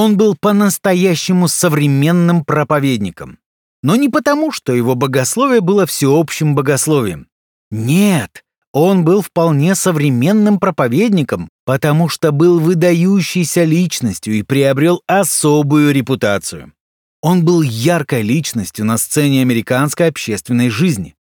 Он 0.00 0.16
был 0.16 0.36
по-настоящему 0.36 1.48
современным 1.48 2.44
проповедником. 2.44 3.40
Но 3.82 3.96
не 3.96 4.08
потому, 4.08 4.52
что 4.52 4.72
его 4.72 4.94
богословие 4.94 5.60
было 5.60 5.86
всеобщим 5.86 6.54
богословием. 6.54 7.26
Нет, 7.72 8.44
он 8.72 9.04
был 9.04 9.22
вполне 9.22 9.74
современным 9.74 10.60
проповедником, 10.60 11.48
потому 11.64 12.08
что 12.08 12.30
был 12.30 12.60
выдающейся 12.60 13.64
личностью 13.64 14.34
и 14.34 14.44
приобрел 14.44 15.02
особую 15.08 15.92
репутацию. 15.92 16.72
Он 17.20 17.44
был 17.44 17.62
яркой 17.62 18.22
личностью 18.22 18.84
на 18.84 18.98
сцене 18.98 19.42
американской 19.42 20.06
общественной 20.06 20.70
жизни. 20.70 21.16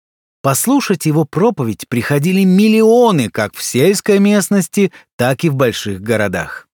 Послушать 0.43 1.07
его 1.07 1.25
проповедь 1.25 1.87
приходили 1.89 2.43
миллионы 2.43 3.31
как 3.31 3.55
в 3.55 3.63
сельской 3.63 4.19
местности, 4.19 4.91
так 5.17 5.45
и 5.45 5.49
в 5.49 5.55
больших 5.55 6.01
городах. 6.01 6.67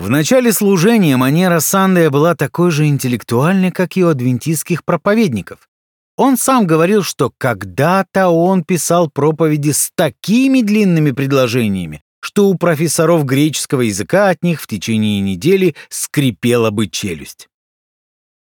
В 0.00 0.08
начале 0.08 0.50
служения 0.50 1.18
манера 1.18 1.60
Сандея 1.60 2.08
была 2.08 2.34
такой 2.34 2.70
же 2.70 2.86
интеллектуальной, 2.86 3.70
как 3.70 3.98
и 3.98 4.02
у 4.02 4.08
адвентистских 4.08 4.82
проповедников. 4.82 5.68
Он 6.16 6.38
сам 6.38 6.66
говорил, 6.66 7.02
что 7.02 7.30
когда-то 7.36 8.28
он 8.28 8.64
писал 8.64 9.10
проповеди 9.10 9.72
с 9.72 9.90
такими 9.94 10.62
длинными 10.62 11.10
предложениями, 11.10 12.00
что 12.22 12.48
у 12.48 12.54
профессоров 12.54 13.26
греческого 13.26 13.82
языка 13.82 14.30
от 14.30 14.42
них 14.42 14.62
в 14.62 14.66
течение 14.66 15.20
недели 15.20 15.76
скрипела 15.90 16.70
бы 16.70 16.86
челюсть. 16.86 17.48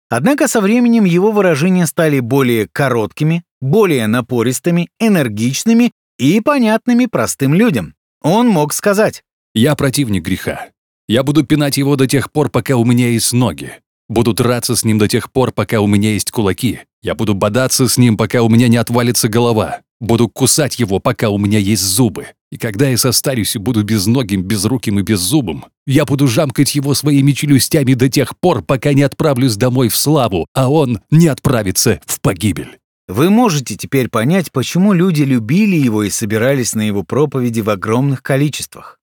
Однако 0.10 0.48
со 0.48 0.62
временем 0.62 1.04
его 1.04 1.34
выражения 1.34 1.88
стали 1.88 2.22
более 2.22 2.70
короткими, 2.72 3.44
более 3.60 4.08
напористыми, 4.08 4.88
энергичными 4.98 5.92
и 6.18 6.40
понятными 6.40 7.06
простым 7.06 7.54
людям. 7.54 7.96
Он 8.22 8.48
мог 8.48 8.72
сказать 8.72 9.24
«Я 9.54 9.76
противник 9.76 10.24
греха. 10.24 10.70
Я 11.14 11.22
буду 11.22 11.44
пинать 11.44 11.78
его 11.78 11.96
до 11.96 12.08
тех 12.08 12.32
пор, 12.32 12.50
пока 12.50 12.76
у 12.76 12.84
меня 12.84 13.08
есть 13.10 13.34
ноги. 13.34 13.74
Буду 14.10 14.34
драться 14.34 14.76
с 14.76 14.84
ним 14.84 14.98
до 14.98 15.08
тех 15.08 15.32
пор, 15.32 15.52
пока 15.52 15.80
у 15.80 15.86
меня 15.86 16.14
есть 16.14 16.32
кулаки. 16.32 16.80
Я 17.04 17.14
буду 17.14 17.36
бодаться 17.36 17.88
с 17.88 18.00
ним, 18.00 18.18
пока 18.18 18.42
у 18.42 18.50
меня 18.50 18.68
не 18.68 18.78
отвалится 18.78 19.30
голова. 19.30 19.82
Буду 20.02 20.28
кусать 20.28 20.80
его, 20.80 20.98
пока 20.98 21.30
у 21.30 21.38
меня 21.38 21.60
есть 21.60 21.84
зубы. 21.84 22.30
И 22.52 22.58
когда 22.58 22.90
я 22.90 22.98
состарюсь 22.98 23.56
и 23.56 23.60
буду 23.60 23.84
безногим, 23.84 24.42
безруким 24.42 24.98
и 24.98 25.04
беззубым, 25.04 25.66
я 25.86 26.06
буду 26.06 26.28
жамкать 26.28 26.74
его 26.74 26.96
своими 26.96 27.32
челюстями 27.34 27.94
до 27.94 28.10
тех 28.10 28.36
пор, 28.40 28.64
пока 28.64 28.94
не 28.94 29.04
отправлюсь 29.04 29.56
домой 29.56 29.90
в 29.90 29.96
славу, 29.96 30.48
а 30.56 30.68
он 30.68 31.00
не 31.12 31.28
отправится 31.28 32.02
в 32.08 32.22
погибель. 32.22 32.80
Вы 33.08 33.30
можете 33.30 33.76
теперь 33.76 34.10
понять, 34.10 34.52
почему 34.52 34.94
люди 34.94 35.22
любили 35.22 35.76
его 35.76 36.02
и 36.02 36.10
собирались 36.10 36.74
на 36.74 36.82
его 36.82 37.04
проповеди 37.04 37.62
в 37.62 37.70
огромных 37.70 38.24
количествах. 38.24 38.98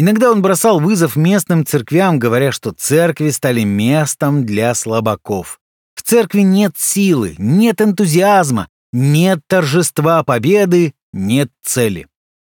Иногда 0.00 0.30
он 0.30 0.42
бросал 0.42 0.78
вызов 0.78 1.16
местным 1.16 1.66
церквям, 1.66 2.20
говоря, 2.20 2.52
что 2.52 2.70
церкви 2.70 3.30
стали 3.30 3.64
местом 3.64 4.46
для 4.46 4.72
слабаков. 4.76 5.58
В 5.96 6.04
церкви 6.04 6.42
нет 6.42 6.74
силы, 6.76 7.34
нет 7.36 7.80
энтузиазма, 7.80 8.68
нет 8.92 9.40
торжества 9.48 10.22
победы, 10.22 10.94
нет 11.12 11.50
цели. 11.64 12.06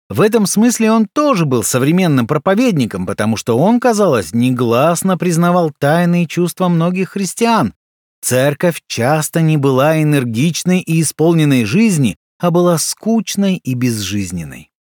В 0.09 0.23
этом 0.23 0.47
смысле 0.47 0.91
он 0.91 1.07
тоже 1.07 1.47
был 1.47 1.63
современным 1.63 2.27
проповедником, 2.27 3.07
потому 3.07 3.37
что 3.37 3.57
он, 3.57 3.79
казалось, 3.79 4.33
негласно 4.33 5.17
признавал 5.17 5.71
тайные 5.71 6.27
чувства 6.27 6.67
многих 6.67 7.11
христиан. 7.11 7.75
Церковь 8.23 8.83
часто 8.89 9.41
не 9.41 9.57
была 9.57 10.03
энергичной 10.03 10.81
и 10.81 11.01
исполненной 11.01 11.65
жизни, 11.65 12.17
а 12.41 12.51
была 12.51 12.77
скучной 12.77 13.55
и 13.55 13.75
безжизненной. 13.75 14.73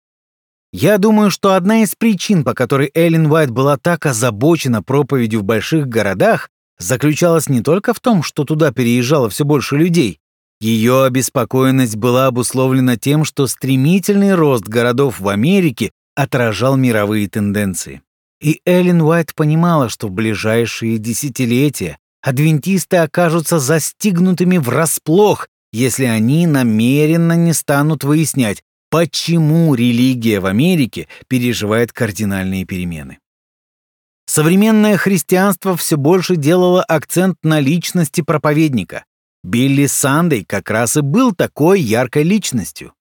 Я 0.77 0.99
думаю, 0.99 1.31
что 1.31 1.55
одна 1.55 1.85
из 1.85 1.95
причин, 1.95 2.43
по 2.43 2.53
которой 2.53 2.91
Эллен 2.95 3.31
Уайт 3.31 3.51
была 3.51 3.77
так 3.77 4.07
озабочена 4.07 4.83
проповедью 4.83 5.39
в 5.39 5.45
больших 5.45 5.87
городах, 5.87 6.51
заключалась 6.81 7.49
не 7.49 7.61
только 7.61 7.95
в 7.95 8.01
том, 8.01 8.25
что 8.25 8.43
туда 8.43 8.73
переезжало 8.73 9.31
все 9.31 9.45
больше 9.45 9.77
людей, 9.77 10.19
ее 10.61 11.05
обеспокоенность 11.05 11.95
была 11.95 12.27
обусловлена 12.27 12.97
тем, 12.97 13.25
что 13.25 13.47
стремительный 13.47 14.35
рост 14.35 14.65
городов 14.65 15.21
в 15.21 15.29
Америке 15.29 15.93
отражал 16.17 16.75
мировые 16.77 17.29
тенденции. 17.29 18.03
И 18.43 18.61
Эллен 18.67 19.01
Уайт 19.01 19.33
понимала, 19.37 19.89
что 19.89 20.09
в 20.09 20.11
ближайшие 20.11 20.99
десятилетия 20.99 21.99
адвентисты 22.21 22.97
окажутся 22.97 23.61
застигнутыми 23.61 24.59
врасплох, 24.59 25.47
если 25.73 26.07
они 26.07 26.49
намеренно 26.49 27.35
не 27.35 27.53
станут 27.53 28.03
выяснять, 28.03 28.63
почему 28.94 29.74
религия 29.74 30.38
в 30.38 30.46
Америке 30.46 31.09
переживает 31.26 31.92
кардинальные 31.92 32.64
перемены. 32.64 33.18
Современное 34.26 34.96
христианство 34.96 35.76
все 35.76 35.96
больше 35.96 36.37
делало 36.37 36.80
акцент 36.85 37.37
на 37.42 37.59
личности 37.59 38.20
проповедника. 38.20 39.04
Билли 39.42 39.87
Сандей 39.87 40.44
как 40.44 40.70
раз 40.70 40.96
и 40.96 41.00
был 41.00 41.35
такой 41.35 41.80
яркой 41.80 42.22
личностью. 42.22 42.92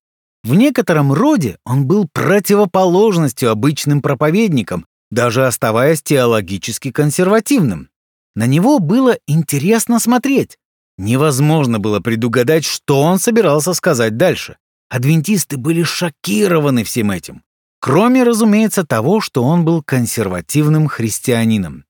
В 0.43 0.55
некотором 0.55 1.13
роде 1.13 1.59
он 1.63 1.85
был 1.85 2.09
противоположностью 2.11 3.51
обычным 3.51 4.01
проповедникам, 4.01 4.87
даже 5.11 5.45
оставаясь 5.45 6.01
теологически 6.01 6.89
консервативным. 6.89 7.89
На 8.35 8.47
него 8.47 8.79
было 8.79 9.15
интересно 9.27 9.99
смотреть. 9.99 10.57
Невозможно 10.97 11.77
было 11.77 11.99
предугадать, 11.99 12.65
что 12.65 12.99
он 13.03 13.19
собирался 13.19 13.75
сказать 13.75 14.17
дальше. 14.17 14.57
Адвентисты 14.93 15.57
были 15.57 15.81
шокированы 15.81 16.83
всем 16.83 17.09
этим. 17.09 17.41
Кроме, 17.79 18.21
разумеется, 18.21 18.85
того, 18.85 19.21
что 19.21 19.43
он 19.43 19.65
был 19.65 19.81
консервативным 19.81 20.87
христианином. 20.87 21.85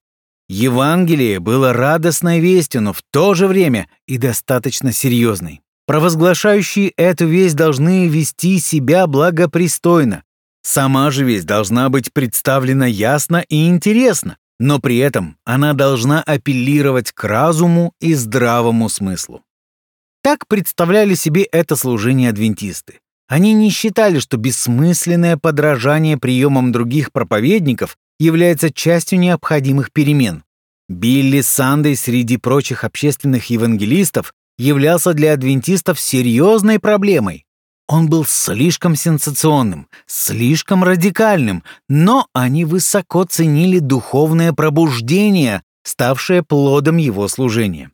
Евангелие 0.48 1.38
было 1.38 1.74
радостной 1.74 2.40
вестью, 2.40 2.80
но 2.80 2.94
в 2.94 3.02
то 3.10 3.34
же 3.34 3.46
время 3.46 3.88
и 4.06 4.16
достаточно 4.16 4.90
серьезной. 4.90 5.60
Провозглашающие 5.86 6.94
эту 6.96 7.26
весть 7.26 7.56
должны 7.56 8.08
вести 8.08 8.58
себя 8.58 9.06
благопристойно. 9.06 10.22
Сама 10.62 11.10
же 11.10 11.26
весть 11.26 11.44
должна 11.44 11.90
быть 11.90 12.10
представлена 12.10 12.86
ясно 12.86 13.44
и 13.50 13.68
интересно, 13.68 14.38
но 14.58 14.78
при 14.78 14.96
этом 14.96 15.36
она 15.44 15.74
должна 15.74 16.22
апеллировать 16.22 17.12
к 17.12 17.22
разуму 17.24 17.92
и 18.00 18.14
здравому 18.14 18.88
смыслу. 18.88 19.44
Так 20.24 20.48
представляли 20.48 21.14
себе 21.14 21.42
это 21.42 21.76
служение 21.76 22.30
адвентисты. 22.30 23.00
Они 23.28 23.52
не 23.52 23.68
считали, 23.68 24.20
что 24.20 24.38
бессмысленное 24.38 25.36
подражание 25.36 26.16
приемам 26.16 26.72
других 26.72 27.12
проповедников 27.12 27.98
является 28.18 28.72
частью 28.72 29.18
необходимых 29.18 29.92
перемен. 29.92 30.42
Билли 30.88 31.42
Сандей 31.42 31.94
среди 31.94 32.38
прочих 32.38 32.84
общественных 32.84 33.50
евангелистов 33.50 34.32
являлся 34.56 35.12
для 35.12 35.34
адвентистов 35.34 36.00
серьезной 36.00 36.78
проблемой. 36.78 37.44
Он 37.86 38.08
был 38.08 38.24
слишком 38.24 38.96
сенсационным, 38.96 39.88
слишком 40.06 40.84
радикальным, 40.84 41.64
но 41.90 42.28
они 42.32 42.64
высоко 42.64 43.24
ценили 43.24 43.78
духовное 43.78 44.54
пробуждение, 44.54 45.62
ставшее 45.82 46.42
плодом 46.42 46.96
его 46.96 47.28
служения. 47.28 47.90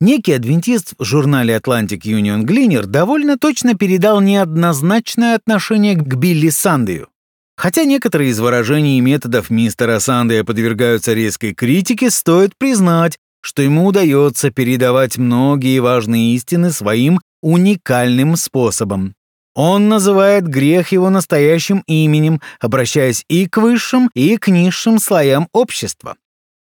Некий 0.00 0.32
адвентист 0.32 0.94
в 0.98 1.04
журнале 1.04 1.56
Atlantic 1.56 2.02
Union 2.02 2.42
Gleaner 2.42 2.84
довольно 2.86 3.38
точно 3.38 3.74
передал 3.74 4.20
неоднозначное 4.20 5.36
отношение 5.36 5.94
к 5.94 6.14
Билли 6.14 6.50
Сандею. 6.50 7.08
Хотя 7.56 7.84
некоторые 7.84 8.30
из 8.30 8.40
выражений 8.40 8.98
и 8.98 9.00
методов 9.00 9.50
мистера 9.50 9.98
Сандея 9.98 10.42
подвергаются 10.42 11.12
резкой 11.12 11.54
критике, 11.54 12.10
стоит 12.10 12.56
признать, 12.56 13.18
что 13.40 13.62
ему 13.62 13.86
удается 13.86 14.50
передавать 14.50 15.18
многие 15.18 15.78
важные 15.80 16.34
истины 16.34 16.70
своим 16.70 17.20
уникальным 17.42 18.36
способом. 18.36 19.14
Он 19.54 19.88
называет 19.88 20.46
грех 20.46 20.92
его 20.92 21.10
настоящим 21.10 21.82
именем, 21.86 22.40
обращаясь 22.58 23.24
и 23.28 23.46
к 23.46 23.58
высшим, 23.58 24.10
и 24.14 24.38
к 24.38 24.48
низшим 24.48 24.98
слоям 24.98 25.48
общества. 25.52 26.16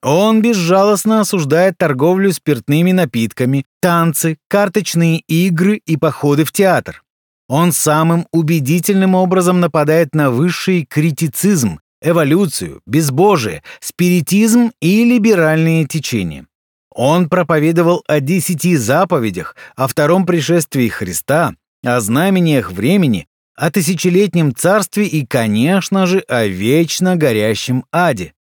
Он 0.09 0.41
безжалостно 0.41 1.23
осуждает 1.23 1.79
торговлю 1.79 2.33
спиртными 2.33 2.93
напитками, 2.93 3.65
танцы, 3.81 4.39
карточные 4.47 5.19
игры 5.27 5.83
и 5.85 5.97
походы 5.97 6.45
в 6.45 6.53
театр. 6.53 7.03
Он 7.49 7.73
самым 7.73 8.29
убедительным 8.31 9.17
образом 9.17 9.59
нападает 9.59 10.15
на 10.15 10.31
высший 10.31 10.87
критицизм, 10.89 11.81
эволюцию, 12.01 12.83
безбожие, 12.87 13.65
спиритизм 13.81 14.71
и 14.81 15.05
либеральные 15.05 15.87
течения. 15.87 16.47
Он 16.95 17.29
проповедовал 17.29 18.05
о 18.07 18.21
десяти 18.21 18.77
заповедях, 18.77 19.57
о 19.75 19.89
втором 19.89 20.25
пришествии 20.25 20.87
Христа, 20.87 21.57
о 21.85 21.99
знамениях 21.99 22.71
времени, 22.71 23.27
о 23.57 23.73
тысячелетнем 23.73 24.55
царстве 24.55 25.05
и, 25.09 25.27
конечно 25.27 26.07
же, 26.07 26.21
о 26.29 26.47
вечно 26.47 27.17
горящем 27.17 27.85
аде. 27.91 28.35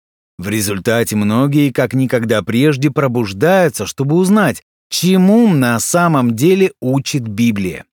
В 0.43 0.49
результате 0.49 1.15
многие, 1.15 1.71
как 1.71 1.95
никогда 1.95 2.43
прежде, 2.43 2.91
пробуждаются, 2.91 3.87
чтобы 3.87 4.17
узнать, 4.17 4.65
чему 4.89 5.47
на 5.55 5.79
самом 5.79 6.35
деле 6.35 6.73
учит 6.81 7.23
Библия. 7.23 7.85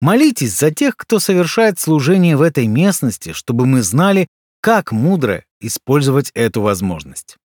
Молитесь 0.00 0.58
за 0.58 0.70
тех, 0.70 0.96
кто 0.96 1.18
совершает 1.18 1.78
служение 1.78 2.38
в 2.38 2.40
этой 2.40 2.66
местности, 2.66 3.34
чтобы 3.34 3.66
мы 3.66 3.82
знали, 3.82 4.28
как 4.62 4.92
мудро 4.92 5.44
использовать 5.60 6.30
эту 6.32 6.62
возможность. 6.62 7.36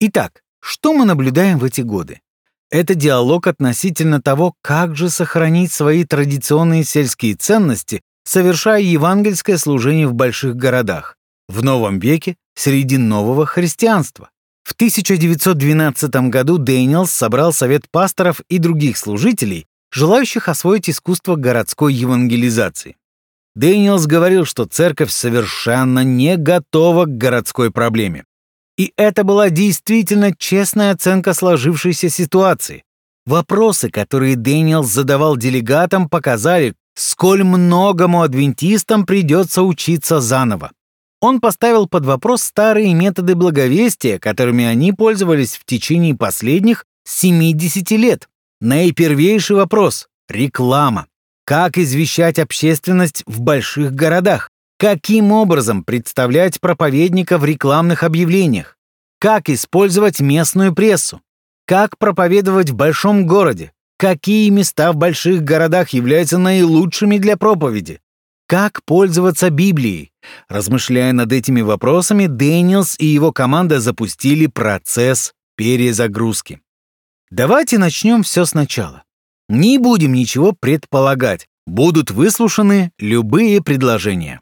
Итак, 0.00 0.42
что 0.60 0.92
мы 0.92 1.06
наблюдаем 1.06 1.58
в 1.58 1.64
эти 1.64 1.80
годы? 1.80 2.20
Это 2.70 2.94
диалог 2.94 3.46
относительно 3.46 4.20
того, 4.20 4.52
как 4.60 4.96
же 4.96 5.08
сохранить 5.08 5.72
свои 5.72 6.04
традиционные 6.04 6.84
сельские 6.84 7.36
ценности, 7.36 8.02
совершая 8.22 8.82
евангельское 8.82 9.56
служение 9.56 10.06
в 10.06 10.12
больших 10.12 10.56
городах, 10.56 11.16
в 11.48 11.64
новом 11.64 12.00
веке 12.00 12.36
среди 12.54 12.98
нового 12.98 13.46
христианства. 13.46 14.30
В 14.62 14.72
1912 14.72 16.30
году 16.30 16.58
Дэниелс 16.58 17.10
собрал 17.10 17.52
совет 17.52 17.90
пасторов 17.90 18.40
и 18.48 18.58
других 18.58 18.96
служителей, 18.96 19.66
желающих 19.90 20.48
освоить 20.48 20.88
искусство 20.88 21.36
городской 21.36 21.92
евангелизации. 21.92 22.96
Дэниелс 23.56 24.06
говорил, 24.06 24.44
что 24.44 24.66
церковь 24.66 25.10
совершенно 25.10 26.04
не 26.04 26.36
готова 26.36 27.06
к 27.06 27.16
городской 27.16 27.70
проблеме. 27.70 28.24
И 28.78 28.92
это 28.96 29.24
была 29.24 29.50
действительно 29.50 30.34
честная 30.36 30.92
оценка 30.92 31.34
сложившейся 31.34 32.08
ситуации. 32.08 32.84
Вопросы, 33.26 33.90
которые 33.90 34.36
Дэниелс 34.36 34.88
задавал 34.88 35.36
делегатам, 35.36 36.08
показали, 36.08 36.74
сколь 36.94 37.44
многому 37.44 38.22
адвентистам 38.22 39.04
придется 39.04 39.62
учиться 39.62 40.20
заново. 40.20 40.70
Он 41.20 41.40
поставил 41.40 41.86
под 41.86 42.06
вопрос 42.06 42.42
старые 42.42 42.94
методы 42.94 43.34
благовестия, 43.34 44.18
которыми 44.18 44.64
они 44.64 44.92
пользовались 44.92 45.56
в 45.56 45.64
течение 45.66 46.14
последних 46.14 46.86
70 47.04 47.90
лет. 47.92 48.28
Наипервейший 48.60 49.56
вопрос— 49.56 50.08
реклама. 50.28 51.06
Как 51.44 51.76
извещать 51.76 52.38
общественность 52.38 53.22
в 53.26 53.40
больших 53.40 53.92
городах? 53.94 54.50
Каким 54.78 55.30
образом 55.32 55.84
представлять 55.84 56.58
проповедника 56.58 57.36
в 57.36 57.44
рекламных 57.44 58.02
объявлениях? 58.02 58.78
Как 59.18 59.50
использовать 59.50 60.20
местную 60.20 60.74
прессу? 60.74 61.20
Как 61.66 61.98
проповедовать 61.98 62.70
в 62.70 62.74
большом 62.74 63.26
городе? 63.26 63.72
Какие 63.98 64.48
места 64.48 64.92
в 64.92 64.96
больших 64.96 65.42
городах 65.42 65.90
являются 65.90 66.38
наилучшими 66.38 67.18
для 67.18 67.36
проповеди? 67.36 68.00
Как 68.50 68.82
пользоваться 68.84 69.48
Библией? 69.48 70.10
Размышляя 70.48 71.12
над 71.12 71.30
этими 71.30 71.60
вопросами, 71.60 72.26
Дэниелс 72.26 72.96
и 72.98 73.06
его 73.06 73.30
команда 73.30 73.78
запустили 73.78 74.48
процесс 74.48 75.34
перезагрузки. 75.56 76.60
Давайте 77.30 77.78
начнем 77.78 78.24
все 78.24 78.44
сначала. 78.44 79.04
Не 79.48 79.78
будем 79.78 80.14
ничего 80.14 80.50
предполагать. 80.50 81.46
Будут 81.64 82.10
выслушаны 82.10 82.90
любые 82.98 83.62
предложения. 83.62 84.40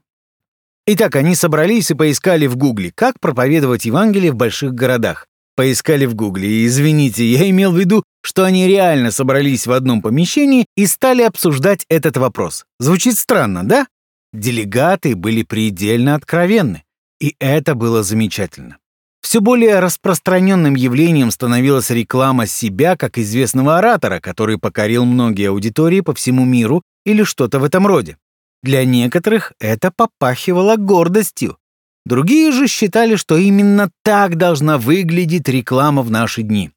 Итак, 0.87 1.15
они 1.15 1.35
собрались 1.35 1.91
и 1.91 1.95
поискали 1.95 2.47
в 2.47 2.57
Гугле, 2.57 2.93
как 2.95 3.21
проповедовать 3.21 3.85
Евангелие 3.85 4.33
в 4.33 4.37
больших 4.37 4.73
городах. 4.73 5.27
Поискали 5.55 6.07
в 6.07 6.15
Гугле, 6.15 6.49
и 6.49 6.67
извините, 6.67 7.27
я 7.27 7.51
имел 7.51 7.73
в 7.73 7.79
виду, 7.79 8.05
что 8.23 8.45
они 8.45 8.67
реально 8.67 9.11
собрались 9.11 9.67
в 9.67 9.73
одном 9.73 10.01
помещении 10.01 10.65
и 10.79 10.87
стали 10.87 11.21
обсуждать 11.21 11.85
этот 11.91 12.17
вопрос. 12.17 12.65
Звучит 12.79 13.19
странно, 13.19 13.69
да? 13.69 13.87
Делегаты 14.33 15.17
были 15.17 15.43
предельно 15.43 16.15
откровенны, 16.15 16.85
и 17.21 17.35
это 17.39 17.75
было 17.75 18.03
замечательно. 18.03 18.79
Все 19.21 19.41
более 19.41 19.81
распространенным 19.81 20.75
явлением 20.75 21.31
становилась 21.31 21.91
реклама 21.91 22.47
себя 22.47 22.97
как 22.97 23.19
известного 23.19 23.79
оратора, 23.79 24.21
который 24.21 24.59
покорил 24.59 25.05
многие 25.05 25.51
аудитории 25.51 26.01
по 26.01 26.15
всему 26.15 26.45
миру 26.45 26.83
или 27.05 27.25
что-то 27.25 27.59
в 27.59 27.65
этом 27.65 27.87
роде. 27.87 28.17
Для 28.63 28.85
некоторых 28.85 29.53
это 29.61 29.91
попахивало 29.95 30.77
гордостью. 30.77 31.59
Другие 32.05 32.53
же 32.53 32.69
считали, 32.69 33.17
что 33.17 33.37
именно 33.37 33.91
так 34.03 34.37
должна 34.37 34.79
выглядеть 34.79 35.49
реклама 35.49 36.03
в 36.03 36.11
наши 36.11 36.43
дни. 36.43 36.71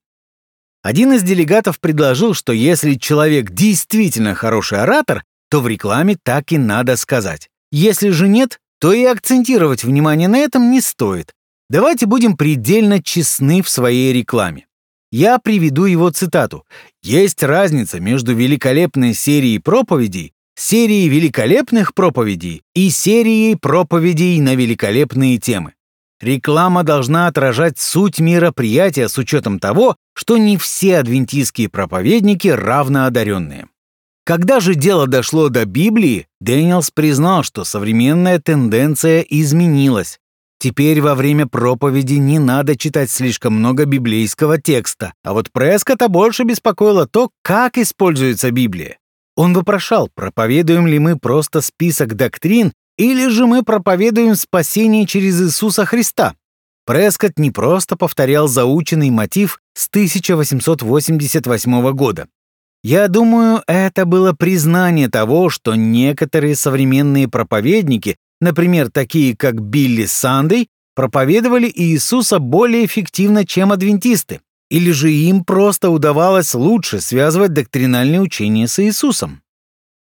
Один 0.84 1.14
из 1.14 1.24
делегатов 1.24 1.80
предложил, 1.80 2.34
что 2.34 2.54
если 2.54 2.96
человек 2.96 3.52
действительно 3.52 4.36
хороший 4.36 4.80
оратор, 4.80 5.24
то 5.52 5.60
в 5.60 5.68
рекламе 5.68 6.18
так 6.24 6.54
и 6.54 6.58
надо 6.58 6.96
сказать. 6.96 7.50
Если 7.74 8.10
же 8.10 8.30
нет, 8.30 8.60
то 8.80 8.94
и 8.94 9.04
акцентировать 9.04 9.84
внимание 9.84 10.30
на 10.30 10.38
этом 10.38 10.72
не 10.72 10.80
стоит. 10.80 11.34
Давайте 11.70 12.06
будем 12.06 12.38
предельно 12.38 13.04
честны 13.04 13.62
в 13.62 13.70
своей 13.70 14.14
рекламе. 14.14 14.68
Я 15.12 15.40
приведу 15.40 15.84
его 15.84 16.10
цитату. 16.10 16.66
Есть 17.04 17.44
разница 17.44 18.00
между 18.00 18.34
великолепной 18.34 19.14
серией 19.14 19.60
проповедей, 19.60 20.32
серией 20.56 21.10
великолепных 21.10 21.94
проповедей 21.94 22.62
и 22.74 22.90
серией 22.90 23.58
проповедей 23.58 24.40
на 24.40 24.56
великолепные 24.56 25.38
темы. 25.38 25.74
Реклама 26.22 26.84
должна 26.84 27.28
отражать 27.28 27.78
суть 27.78 28.20
мероприятия 28.20 29.10
с 29.10 29.18
учетом 29.18 29.60
того, 29.60 29.98
что 30.14 30.38
не 30.38 30.56
все 30.56 31.00
адвентистские 31.00 31.68
проповедники 31.68 32.48
равноодаренные. 32.48 33.68
Когда 34.24 34.60
же 34.60 34.76
дело 34.76 35.08
дошло 35.08 35.50
до 35.50 35.66
Библии, 35.66 36.28
Дэниелс 36.42 36.92
признал, 36.92 37.42
что 37.44 37.64
современная 37.64 38.40
тенденция 38.40 39.22
изменилась. 39.22 40.20
Теперь 40.60 41.02
во 41.02 41.16
время 41.16 41.48
проповеди 41.48 42.14
не 42.16 42.38
надо 42.38 42.78
читать 42.78 43.10
слишком 43.10 43.56
много 43.56 43.86
библейского 43.86 44.62
текста, 44.62 45.14
а 45.24 45.34
вот 45.34 45.52
Прескота 45.52 46.08
больше 46.08 46.44
беспокоило 46.44 47.08
то, 47.08 47.32
как 47.42 47.80
используется 47.80 48.52
Библия. 48.52 49.00
Он 49.36 49.56
вопрошал, 49.56 50.08
проповедуем 50.14 50.86
ли 50.86 51.00
мы 51.00 51.18
просто 51.18 51.62
список 51.62 52.14
доктрин, 52.16 52.74
или 52.98 53.28
же 53.30 53.48
мы 53.48 53.64
проповедуем 53.64 54.36
спасение 54.36 55.08
через 55.08 55.42
Иисуса 55.42 55.86
Христа. 55.86 56.36
Прескотт 56.86 57.40
не 57.40 57.50
просто 57.50 57.96
повторял 57.96 58.48
заученный 58.48 59.10
мотив 59.10 59.60
с 59.74 59.88
1888 59.88 61.92
года. 61.94 62.28
Я 62.84 63.08
думаю, 63.08 63.64
это 63.68 64.06
было 64.06 64.34
признание 64.34 65.08
того, 65.08 65.50
что 65.50 65.76
некоторые 65.76 66.56
современные 66.56 67.28
проповедники 67.28 68.18
например, 68.42 68.92
такие 68.92 69.38
как 69.38 69.62
Билли 69.62 70.06
Сандей, 70.06 70.68
проповедовали 70.94 71.72
Иисуса 71.74 72.40
более 72.40 72.86
эффективно, 72.86 73.46
чем 73.46 73.72
адвентисты, 73.72 74.42
или 74.70 74.92
же 74.92 75.14
им 75.14 75.46
просто 75.46 75.90
удавалось 75.90 76.54
лучше 76.54 77.00
связывать 77.00 77.54
доктринальные 77.54 78.20
учения 78.20 78.68
с 78.68 78.84
Иисусом. 78.84 79.42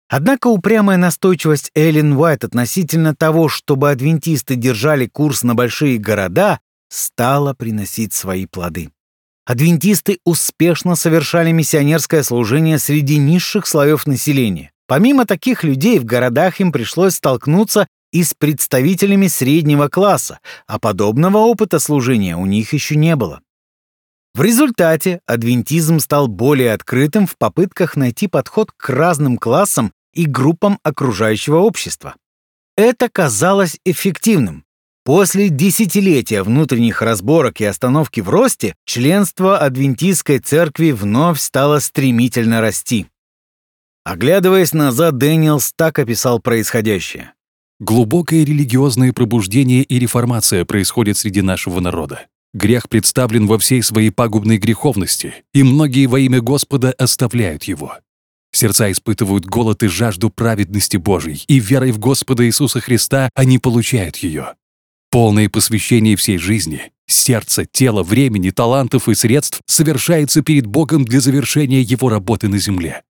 Однако 0.08 0.46
упрямая 0.46 0.96
настойчивость 0.96 1.70
Эллен 1.74 2.12
Уайт 2.12 2.44
относительно 2.44 3.14
того, 3.14 3.48
чтобы 3.48 3.90
адвентисты 3.90 4.54
держали 4.54 5.06
курс 5.06 5.42
на 5.42 5.54
большие 5.54 5.98
города, 5.98 6.60
стала 6.88 7.52
приносить 7.52 8.14
свои 8.14 8.46
плоды. 8.46 8.90
Адвентисты 9.48 10.18
успешно 10.26 10.94
совершали 10.94 11.52
миссионерское 11.52 12.22
служение 12.22 12.78
среди 12.78 13.16
низших 13.16 13.66
слоев 13.66 14.06
населения. 14.06 14.72
Помимо 14.86 15.24
таких 15.24 15.64
людей 15.64 15.98
в 15.98 16.04
городах 16.04 16.60
им 16.60 16.70
пришлось 16.70 17.14
столкнуться 17.14 17.86
и 18.12 18.24
с 18.24 18.34
представителями 18.34 19.26
среднего 19.26 19.88
класса, 19.88 20.40
а 20.66 20.78
подобного 20.78 21.38
опыта 21.38 21.78
служения 21.78 22.36
у 22.36 22.44
них 22.44 22.74
еще 22.74 22.94
не 22.94 23.16
было. 23.16 23.40
В 24.34 24.42
результате 24.42 25.22
адвентизм 25.24 25.98
стал 25.98 26.28
более 26.28 26.74
открытым 26.74 27.26
в 27.26 27.38
попытках 27.38 27.96
найти 27.96 28.28
подход 28.28 28.70
к 28.76 28.90
разным 28.90 29.38
классам 29.38 29.94
и 30.12 30.26
группам 30.26 30.78
окружающего 30.82 31.56
общества. 31.56 32.16
Это 32.76 33.08
казалось 33.08 33.78
эффективным. 33.86 34.66
После 35.08 35.48
десятилетия 35.48 36.42
внутренних 36.42 37.00
разборок 37.00 37.62
и 37.62 37.64
остановки 37.64 38.20
в 38.20 38.28
росте 38.28 38.74
членство 38.84 39.56
адвентистской 39.56 40.38
церкви 40.38 40.90
вновь 40.90 41.40
стало 41.40 41.78
стремительно 41.78 42.60
расти. 42.60 43.06
Оглядываясь 44.04 44.74
назад, 44.74 45.16
Дэниелс 45.16 45.72
так 45.74 45.98
описал 45.98 46.40
происходящее. 46.40 47.32
Глубокое 47.80 48.44
религиозное 48.44 49.14
пробуждение 49.14 49.82
и 49.82 49.98
реформация 49.98 50.66
происходят 50.66 51.16
среди 51.16 51.40
нашего 51.40 51.80
народа. 51.80 52.26
Грех 52.52 52.90
представлен 52.90 53.46
во 53.46 53.58
всей 53.58 53.82
своей 53.82 54.10
пагубной 54.10 54.58
греховности, 54.58 55.36
и 55.54 55.62
многие 55.62 56.04
во 56.04 56.20
имя 56.20 56.42
Господа 56.42 56.92
оставляют 56.98 57.64
его. 57.64 57.94
Сердца 58.52 58.92
испытывают 58.92 59.46
голод 59.46 59.82
и 59.82 59.86
жажду 59.86 60.28
праведности 60.28 60.98
Божьей, 60.98 61.42
и 61.48 61.60
верой 61.60 61.92
в 61.92 61.98
Господа 61.98 62.44
Иисуса 62.46 62.80
Христа 62.80 63.30
они 63.34 63.58
получают 63.58 64.18
ее. 64.18 64.52
Полное 65.10 65.48
посвящение 65.48 66.16
всей 66.16 66.36
жизни, 66.36 66.92
сердца, 67.06 67.64
тела, 67.64 68.02
времени, 68.02 68.50
талантов 68.50 69.08
и 69.08 69.14
средств 69.14 69.62
совершается 69.64 70.42
перед 70.42 70.66
Богом 70.66 71.06
для 71.06 71.20
завершения 71.20 71.80
Его 71.80 72.10
работы 72.10 72.48
на 72.48 72.58
земле. 72.58 73.02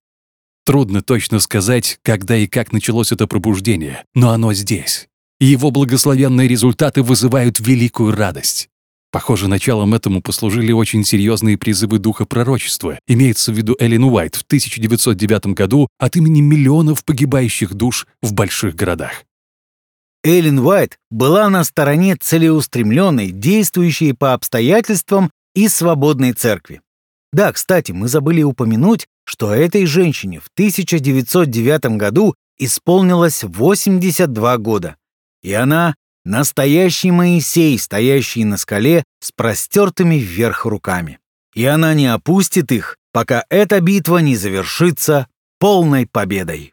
Трудно 0.65 1.03
точно 1.03 1.41
сказать, 1.41 1.99
когда 2.03 2.37
и 2.37 2.47
как 2.47 2.73
началось 2.73 3.11
это 3.11 3.27
пробуждение, 3.27 4.05
но 4.15 4.31
оно 4.31 4.53
здесь. 4.55 5.09
И 5.41 5.47
его 5.47 5.71
благословенные 5.71 6.47
результаты 6.47 7.03
вызывают 7.03 7.59
великую 7.59 8.15
радость. 8.15 8.69
Похоже, 9.11 9.49
началом 9.49 9.95
этому 9.95 10.21
послужили 10.21 10.71
очень 10.71 11.05
серьезные 11.05 11.57
призывы 11.57 11.99
духа 11.99 12.27
пророчества, 12.27 12.99
имеется 13.09 13.53
в 13.53 13.57
виду 13.57 13.75
Эллен 13.81 14.05
Уайт 14.05 14.37
в 14.37 14.43
1909 14.43 15.47
году 15.55 15.89
от 15.99 16.17
имени 16.17 16.43
миллионов 16.43 17.05
погибающих 17.05 17.75
душ 17.75 18.07
в 18.21 18.35
больших 18.35 18.75
городах. 18.75 19.25
Эллен 20.25 20.59
Уайт 20.59 20.99
была 21.11 21.49
на 21.49 21.65
стороне 21.65 22.17
целеустремленной, 22.17 23.31
действующей 23.31 24.15
по 24.15 24.33
обстоятельствам 24.33 25.31
и 25.55 25.69
свободной 25.69 26.33
церкви. 26.33 26.81
Да, 27.33 27.53
кстати, 27.53 27.93
мы 27.93 28.09
забыли 28.09 28.43
упомянуть, 28.43 29.07
что 29.25 29.55
этой 29.55 29.87
женщине 29.87 30.41
в 30.41 30.49
1909 30.55 31.97
году 31.97 32.35
исполнилось 32.59 33.45
82 33.45 34.59
года, 34.59 34.97
и 35.43 35.53
она— 35.53 35.95
настоящий 36.25 37.11
Моисей, 37.11 37.79
стоящий 37.79 38.45
на 38.45 38.57
скале 38.57 39.05
с 39.21 39.31
простертыми 39.33 40.17
вверх 40.17 40.67
руками. 40.67 41.19
И 41.55 41.65
она 41.65 41.95
не 41.95 42.07
опустит 42.07 42.73
их, 42.73 42.97
пока 43.13 43.45
эта 43.49 43.81
битва 43.81 44.19
не 44.19 44.37
завершится 44.37 45.29
полной 45.59 46.07
победой. 46.07 46.73